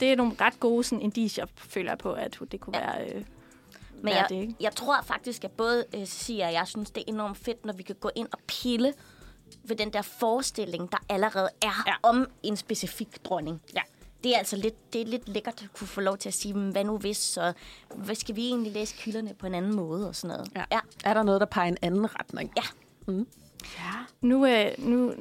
Det 0.00 0.12
er 0.12 0.16
nogle 0.16 0.32
ret 0.40 0.60
gode 0.60 0.84
sådan, 0.84 1.00
indicier, 1.00 1.46
føler 1.56 1.90
jeg 1.90 1.98
på, 1.98 2.12
at 2.12 2.38
det 2.52 2.60
kunne 2.60 2.78
Ja. 2.78 2.86
være... 2.98 3.08
Øh, 3.14 3.22
Men 4.02 4.12
Ja, 4.12 4.20
jeg, 4.20 4.26
det 4.28 4.34
ikke. 4.34 4.54
jeg 4.60 4.74
tror 4.74 5.02
faktisk, 5.02 5.44
at 5.44 5.50
både 5.50 5.84
øh, 5.96 6.04
Cia 6.06 6.46
og 6.46 6.52
jeg 6.52 6.66
synes, 6.68 6.90
det 6.90 7.00
er 7.00 7.12
enormt 7.12 7.36
fedt, 7.38 7.66
når 7.66 7.72
vi 7.72 7.82
kan 7.82 7.94
gå 8.00 8.10
ind 8.14 8.28
og 8.32 8.38
pille 8.46 8.94
ved 9.64 9.76
den 9.76 9.92
der 9.92 10.02
forestilling, 10.02 10.92
der 10.92 10.98
allerede 11.08 11.48
er 11.62 11.66
Ja. 11.86 11.92
ja. 11.92 11.94
om 12.02 12.26
en 12.42 12.56
specifik 12.56 13.24
dronning. 13.24 13.60
Ja. 13.74 13.80
Det 14.24 14.34
er 14.34 14.38
altså 14.38 14.56
lidt, 14.56 14.92
det 14.92 15.00
er 15.00 15.06
lidt 15.06 15.28
lækkert 15.28 15.62
at 15.62 15.72
kunne 15.72 15.86
få 15.88 16.00
lov 16.00 16.18
til 16.18 16.28
at 16.28 16.34
sige, 16.34 16.54
"Men 16.54 16.72
hvad 16.72 16.84
nu 16.84 16.98
hvis, 16.98 17.16
så 17.16 17.52
hvad 17.94 18.14
skal 18.14 18.36
vi 18.36 18.46
egentlig 18.46 18.72
læse 18.72 18.94
kilderne 18.96 19.34
på 19.38 19.46
en 19.46 19.54
anden 19.54 19.74
måde 19.76 20.08
og 20.08 20.16
sådan 20.16 20.36
noget. 20.36 20.50
Ja. 20.56 20.64
ja. 20.72 20.80
Er 21.04 21.14
der 21.14 21.22
noget, 21.22 21.40
der 21.40 21.46
peger 21.46 21.66
i 21.66 21.68
en 21.68 21.76
anden 21.82 22.14
retning? 22.20 22.52
Ja. 22.56 22.62
nu, 24.20 24.46
øh, 24.46 24.66
nu 24.78 25.12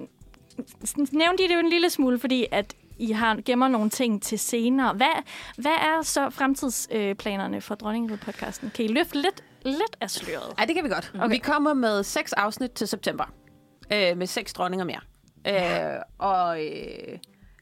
nævnte 1.12 1.44
I 1.44 1.48
det 1.48 1.54
jo 1.54 1.60
en 1.60 1.70
lille 1.70 1.90
smule, 1.90 2.20
fordi 2.20 2.46
at 2.52 2.76
I 3.02 3.12
har 3.12 3.40
gemmer 3.46 3.68
nogle 3.68 3.90
ting 3.90 4.24
til 4.24 4.40
senere. 4.40 4.94
Hvad, 4.94 5.24
hvad 5.58 5.72
er 5.72 6.02
så 6.02 6.30
fremtidsplanerne 6.30 7.62
for 7.62 7.76
Dronningerud-podcasten? 7.76 8.72
Kan 8.76 8.86
I 8.86 8.88
løfte 8.88 9.16
lidt, 9.16 9.44
lidt 9.66 9.98
af 10.02 10.10
sløret? 10.10 10.54
Ja, 10.60 10.66
det 10.66 10.76
kan 10.76 10.84
vi 10.84 10.90
godt. 10.90 11.12
Okay. 11.16 11.30
Vi 11.30 11.38
kommer 11.38 11.74
med 11.74 12.04
seks 12.04 12.34
afsnit 12.34 12.72
til 12.72 12.88
september. 12.88 13.24
Øh, 13.94 14.18
med 14.18 14.28
seks 14.28 14.54
dronninger 14.54 14.86
mere. 14.86 15.00
Ja. 15.46 15.96
Øh, 15.96 16.02
og 16.18 16.66
øh, 16.66 17.18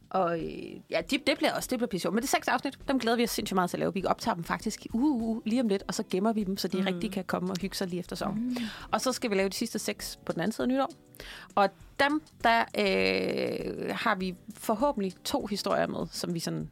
og 0.09 0.39
øh, 0.39 0.51
ja, 0.89 1.01
det, 1.09 1.27
det 1.27 1.37
bliver 1.37 1.53
også 1.53 1.67
det 1.71 1.79
bliver 1.79 1.87
pisse. 1.87 2.09
Men 2.09 2.17
det 2.17 2.23
er 2.23 2.27
seks 2.27 2.47
afsnit, 2.47 2.79
dem 2.87 2.99
glæder 2.99 3.17
vi 3.17 3.23
os 3.23 3.29
sindssygt 3.29 3.55
meget 3.55 3.69
til 3.69 3.77
at 3.77 3.79
lave. 3.79 3.93
Vi 3.93 4.03
optager 4.05 4.35
dem 4.35 4.43
faktisk 4.43 4.87
uh, 4.93 5.01
uh, 5.01 5.41
lige 5.45 5.61
om 5.61 5.67
lidt, 5.67 5.83
og 5.87 5.93
så 5.93 6.03
gemmer 6.09 6.33
vi 6.33 6.43
dem, 6.43 6.57
så 6.57 6.67
de 6.67 6.77
mm. 6.77 6.85
rigtig 6.85 7.11
kan 7.11 7.23
komme 7.23 7.51
og 7.51 7.55
hygge 7.61 7.75
sig 7.75 7.87
lige 7.87 7.99
efter 7.99 8.15
sommer. 8.15 8.41
Mm. 8.41 8.57
Og 8.91 9.01
så 9.01 9.11
skal 9.11 9.29
vi 9.29 9.35
lave 9.35 9.49
de 9.49 9.55
sidste 9.55 9.79
seks 9.79 10.19
på 10.25 10.31
den 10.31 10.41
anden 10.41 10.51
side 10.51 10.65
af 10.65 10.69
nytår. 10.69 10.89
Og 11.55 11.69
dem, 11.99 12.21
der 12.43 12.59
øh, 12.59 13.95
har 13.95 14.15
vi 14.15 14.35
forhåbentlig 14.57 15.13
to 15.23 15.45
historier 15.45 15.87
med, 15.87 16.07
som 16.11 16.33
vi 16.33 16.39
sådan 16.39 16.69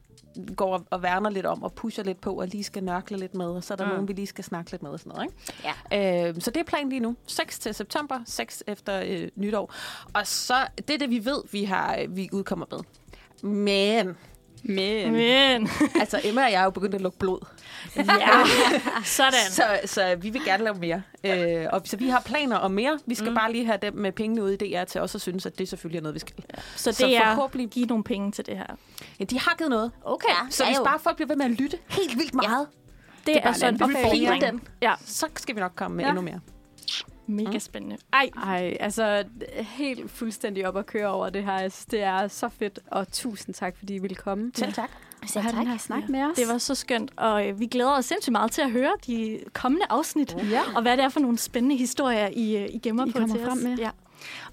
går 0.56 0.74
og- 0.74 0.86
og 0.90 1.04
værner 1.04 1.30
lidt 1.30 1.46
om 1.46 1.64
og 1.64 1.74
pusher 1.74 2.04
lidt 2.04 2.22
på 2.22 2.34
og 2.40 2.48
lige 2.48 2.64
skal 2.64 2.84
nørkle 2.84 3.18
lidt 3.18 3.36
med, 3.36 3.46
og 3.46 3.64
så 3.64 3.74
er 3.74 3.76
der 3.76 3.86
mm. 3.86 3.92
nogen, 3.92 4.08
vi 4.08 4.14
lige 4.14 4.28
skal 4.28 4.44
snakke 4.44 4.72
lidt 4.72 4.84
med 4.84 4.92
og 4.92 5.00
sådan 5.00 5.12
noget. 5.16 5.26
Ikke? 5.26 5.76
Ja. 5.92 6.30
Øh, 6.30 6.36
så 6.42 6.52
det 6.52 6.60
er 6.60 6.64
planen 6.64 6.90
lige 6.90 7.00
nu. 7.00 7.16
6 7.28 7.60
til 7.60 7.74
september, 7.74 8.20
6 8.26 8.64
efter 8.68 9.02
øh, 9.06 9.30
nytår. 9.36 9.74
Og 10.14 10.28
så, 10.28 10.54
det 10.78 10.90
er 10.90 10.98
det, 10.98 11.10
vi 11.10 11.26
ved, 11.26 11.42
vi 11.52 11.64
har 11.64 12.06
vi 12.10 12.30
udkommer 12.32 12.66
med. 12.72 12.80
Men, 13.44 14.18
Men... 14.64 15.12
Men, 15.14 15.70
altså 16.02 16.22
Emma 16.24 16.46
og 16.46 16.52
jeg 16.52 16.60
er 16.60 16.64
jo 16.64 16.70
begyndt 16.70 16.96
at 16.96 17.02
lukke 17.02 17.18
blod. 17.20 17.40
ja, 17.96 18.04
sådan. 19.04 19.34
Så, 19.52 19.64
så 19.86 20.16
vi 20.22 20.30
vil 20.30 20.42
gerne 20.46 20.64
lave 20.64 20.76
mere. 20.76 21.02
Øh, 21.24 21.66
og, 21.74 21.82
så 21.86 21.98
vi 21.98 22.10
har 22.10 22.20
planer 22.22 22.56
om 22.58 22.72
mere. 22.72 23.00
Vi 23.06 23.16
skal 23.16 23.30
mm. 23.30 23.36
bare 23.36 23.52
lige 23.52 23.66
have 23.66 23.78
dem 23.82 23.94
med 23.94 24.12
pengene 24.12 24.44
ud 24.44 24.52
i 24.52 24.56
DR 24.58 24.84
til 24.84 25.02
også 25.02 25.18
at 25.18 25.22
synes, 25.22 25.46
at 25.46 25.60
det 25.60 25.70
selvfølgelig 25.70 25.98
er 25.98 26.02
noget, 26.02 26.14
vi 26.14 26.20
skal. 26.20 26.34
Ja. 26.58 26.62
Så 26.76 26.90
det 26.90 26.98
så 26.98 27.08
er 27.08 27.36
forhåbentlig- 27.36 27.70
give 27.70 27.86
nogle 27.86 28.04
penge 28.04 28.32
til 28.32 28.46
det 28.46 28.58
her. 28.58 28.66
Ja, 29.20 29.24
de 29.26 29.40
har 29.40 29.56
givet 29.58 29.70
noget. 29.70 29.92
Okay. 30.06 30.30
Ja, 30.30 30.36
Så 30.50 30.64
ja, 30.64 30.70
hvis 30.70 30.80
bare 30.84 31.00
folk 31.00 31.16
bliver 31.16 31.28
ved 31.28 31.36
med 31.36 31.46
at 31.46 31.52
lytte 31.52 31.78
helt 31.90 32.18
vildt 32.18 32.34
meget, 32.34 32.68
Det, 33.26 33.36
er 33.38 33.40
bare 33.42 33.50
er 33.50 33.54
en 33.54 33.60
sådan 33.60 33.82
opfordring. 33.84 34.42
den. 34.42 34.62
Ja, 34.82 34.94
Så 35.06 35.28
skal 35.38 35.56
vi 35.56 35.60
nok 35.60 35.72
komme 35.76 35.98
med 35.98 36.04
Ja. 36.06 36.10
endnu 36.10 36.22
mere. 36.22 36.40
Mega 37.28 37.60
spændende. 37.60 37.98
Ej, 38.14 38.30
Ej, 38.44 38.78
altså 38.80 39.24
helt 39.58 40.12
fuldstændig 40.12 40.68
op 40.68 40.78
at 40.78 40.86
køre 40.86 41.08
over 41.08 41.30
det 41.30 41.44
her. 41.44 41.60
Jeg 41.60 41.72
synes, 41.72 41.86
det 41.86 42.02
er 42.04 42.28
så 42.28 42.50
fedt, 42.50 42.80
og 42.92 43.12
tusind 43.12 43.56
tak, 43.56 43.78
fordi 43.78 43.96
I 43.96 44.00
ville 44.00 44.16
komme. 44.16 44.52
Selv 44.56 44.74
tak. 44.74 44.90
Selv 45.28 45.42
have 45.44 45.52
den 45.52 45.60
tak. 45.60 45.68
her 45.68 45.78
snak 45.78 46.10
med 46.10 46.24
os. 46.24 46.36
det 46.36 46.48
var 46.48 46.58
så 46.58 46.76
skønt, 46.76 47.12
og 47.16 47.48
øh, 47.48 47.60
vi 47.60 47.66
glæder 47.66 47.92
os 47.98 48.06
sindssygt 48.06 48.32
meget 48.32 48.52
til 48.52 48.62
at 48.62 48.72
høre 48.72 48.92
de 49.08 49.40
kommende 49.54 49.86
afsnit, 49.90 50.36
Ja. 50.52 50.62
og 50.76 50.82
hvad 50.82 50.98
det 50.98 51.04
er 51.06 51.10
for 51.10 51.20
nogle 51.20 51.38
spændende 51.38 51.76
historier, 51.78 52.30
I, 52.34 52.58
øh, 52.58 52.70
I 52.74 52.78
gemmer 52.78 53.06
I 53.06 53.12
på 53.12 53.20
kommer 53.20 53.36
til 53.36 53.46
frem 53.46 53.58
os. 53.58 53.64
med. 53.64 53.78
Ja. 53.78 53.90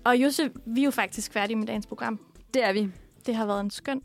Og 0.04 0.16
Jose, 0.16 0.50
vi 0.66 0.80
er 0.80 0.84
jo 0.84 0.90
faktisk 0.90 1.32
færdige 1.32 1.56
med 1.56 1.66
dagens 1.66 1.86
program. 1.86 2.20
Det 2.54 2.64
er 2.64 2.72
vi. 2.72 2.88
Det 3.26 3.34
har 3.36 3.46
været 3.46 3.60
en 3.60 3.70
skøn, 3.70 4.02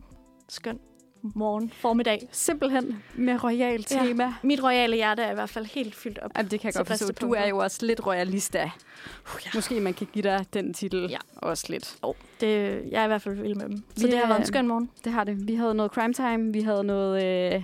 skøn 0.49 0.79
morgen, 1.21 1.71
formiddag. 1.75 2.27
Simpelthen 2.31 3.03
med 3.15 3.43
royal 3.43 3.85
Ja. 3.91 3.97
tema. 4.05 4.33
Mit 4.43 4.63
royale 4.63 4.95
hjerte 4.95 5.21
er 5.21 5.31
i 5.31 5.33
hvert 5.33 5.49
fald 5.49 5.65
helt 5.65 5.95
fyldt 5.95 6.19
op. 6.19 6.31
Jamen, 6.37 6.51
det 6.51 6.59
kan 6.59 6.67
jeg 6.67 6.73
godt 6.73 6.87
forstå. 6.87 7.07
Du 7.07 7.13
punkter. 7.19 7.41
er 7.41 7.47
jo 7.47 7.57
også 7.57 7.85
lidt 7.85 8.05
royalista. 8.07 8.63
Uh, 8.63 9.41
ja. 9.45 9.49
Måske 9.55 9.79
man 9.79 9.93
kan 9.93 10.07
give 10.13 10.23
dig 10.23 10.45
den 10.53 10.73
titel 10.73 11.07
Ja. 11.09 11.17
også 11.35 11.65
lidt. 11.69 11.95
Oh, 12.01 12.15
det, 12.41 12.81
jeg 12.91 12.99
er 13.01 13.03
i 13.03 13.07
hvert 13.07 13.21
fald 13.21 13.35
vild 13.41 13.55
med 13.55 13.65
dem. 13.69 13.83
Så 13.95 14.05
Vi 14.05 14.11
det 14.11 14.19
har 14.19 14.27
været 14.27 14.39
en 14.39 14.45
skøn 14.45 14.67
morgen. 14.67 14.89
Det 15.03 15.11
har 15.11 15.23
det. 15.23 15.47
Vi 15.47 15.55
havde 15.55 15.73
noget 15.75 15.91
crime 15.91 16.13
time, 16.13 16.53
vi 16.53 16.61
havde 16.61 16.83
noget, 16.83 17.23
øh, 17.55 17.63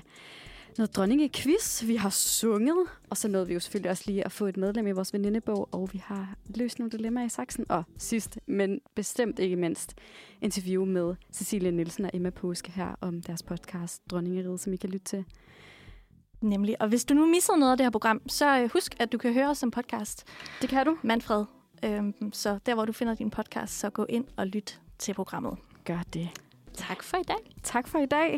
noget 0.77 0.95
dronningequiz, 0.95 1.83
vi 1.88 1.95
har 1.95 2.09
sunget, 2.09 2.88
og 3.09 3.17
så 3.17 3.27
nåede 3.27 3.47
vi 3.47 3.53
jo 3.53 3.59
selvfølgelig 3.59 3.91
også 3.91 4.03
lige 4.07 4.25
at 4.25 4.31
få 4.31 4.45
et 4.45 4.57
medlem 4.57 4.88
i 4.88 4.91
vores 4.91 5.13
venindebog, 5.13 5.69
og 5.71 5.89
vi 5.93 6.03
har 6.05 6.35
løst 6.55 6.79
nogle 6.79 6.91
dilemmaer 6.91 7.25
i 7.25 7.29
saksen. 7.29 7.65
Og 7.69 7.83
sidst, 7.97 8.39
men 8.45 8.81
bestemt 8.95 9.39
ikke 9.39 9.55
mindst, 9.55 9.95
interview 10.41 10.85
med 10.85 11.15
Cecilie 11.33 11.71
Nielsen 11.71 12.05
og 12.05 12.11
Emma 12.13 12.29
Påske 12.29 12.71
her 12.71 12.95
om 13.01 13.21
deres 13.21 13.43
podcast 13.43 14.01
Dronningeriet, 14.11 14.59
som 14.59 14.73
I 14.73 14.75
kan 14.75 14.89
lytte 14.89 15.05
til. 15.05 15.25
Nemlig. 16.41 16.81
Og 16.81 16.88
hvis 16.88 17.05
du 17.05 17.13
nu 17.13 17.25
missede 17.25 17.57
noget 17.57 17.71
af 17.71 17.77
det 17.77 17.85
her 17.85 17.91
program, 17.91 18.29
så 18.29 18.59
øh, 18.59 18.69
husk, 18.73 18.95
at 18.99 19.11
du 19.11 19.17
kan 19.17 19.33
høre 19.33 19.49
os 19.49 19.57
som 19.57 19.71
podcast. 19.71 20.23
Det 20.61 20.69
kan 20.69 20.85
du. 20.85 20.97
Manfred. 21.01 21.45
Øhm, 21.83 22.13
så 22.33 22.59
der, 22.65 22.73
hvor 22.73 22.85
du 22.85 22.91
finder 22.91 23.15
din 23.15 23.29
podcast, 23.29 23.79
så 23.79 23.89
gå 23.89 24.05
ind 24.09 24.25
og 24.38 24.47
lyt 24.47 24.79
til 24.97 25.13
programmet. 25.13 25.57
Gør 25.85 25.99
det. 26.13 26.29
Tak 26.73 27.03
for 27.03 27.17
i 27.17 27.23
dag. 27.23 27.55
Tak 27.63 27.88
for 27.88 27.99
i 27.99 28.05
dag. 28.05 28.33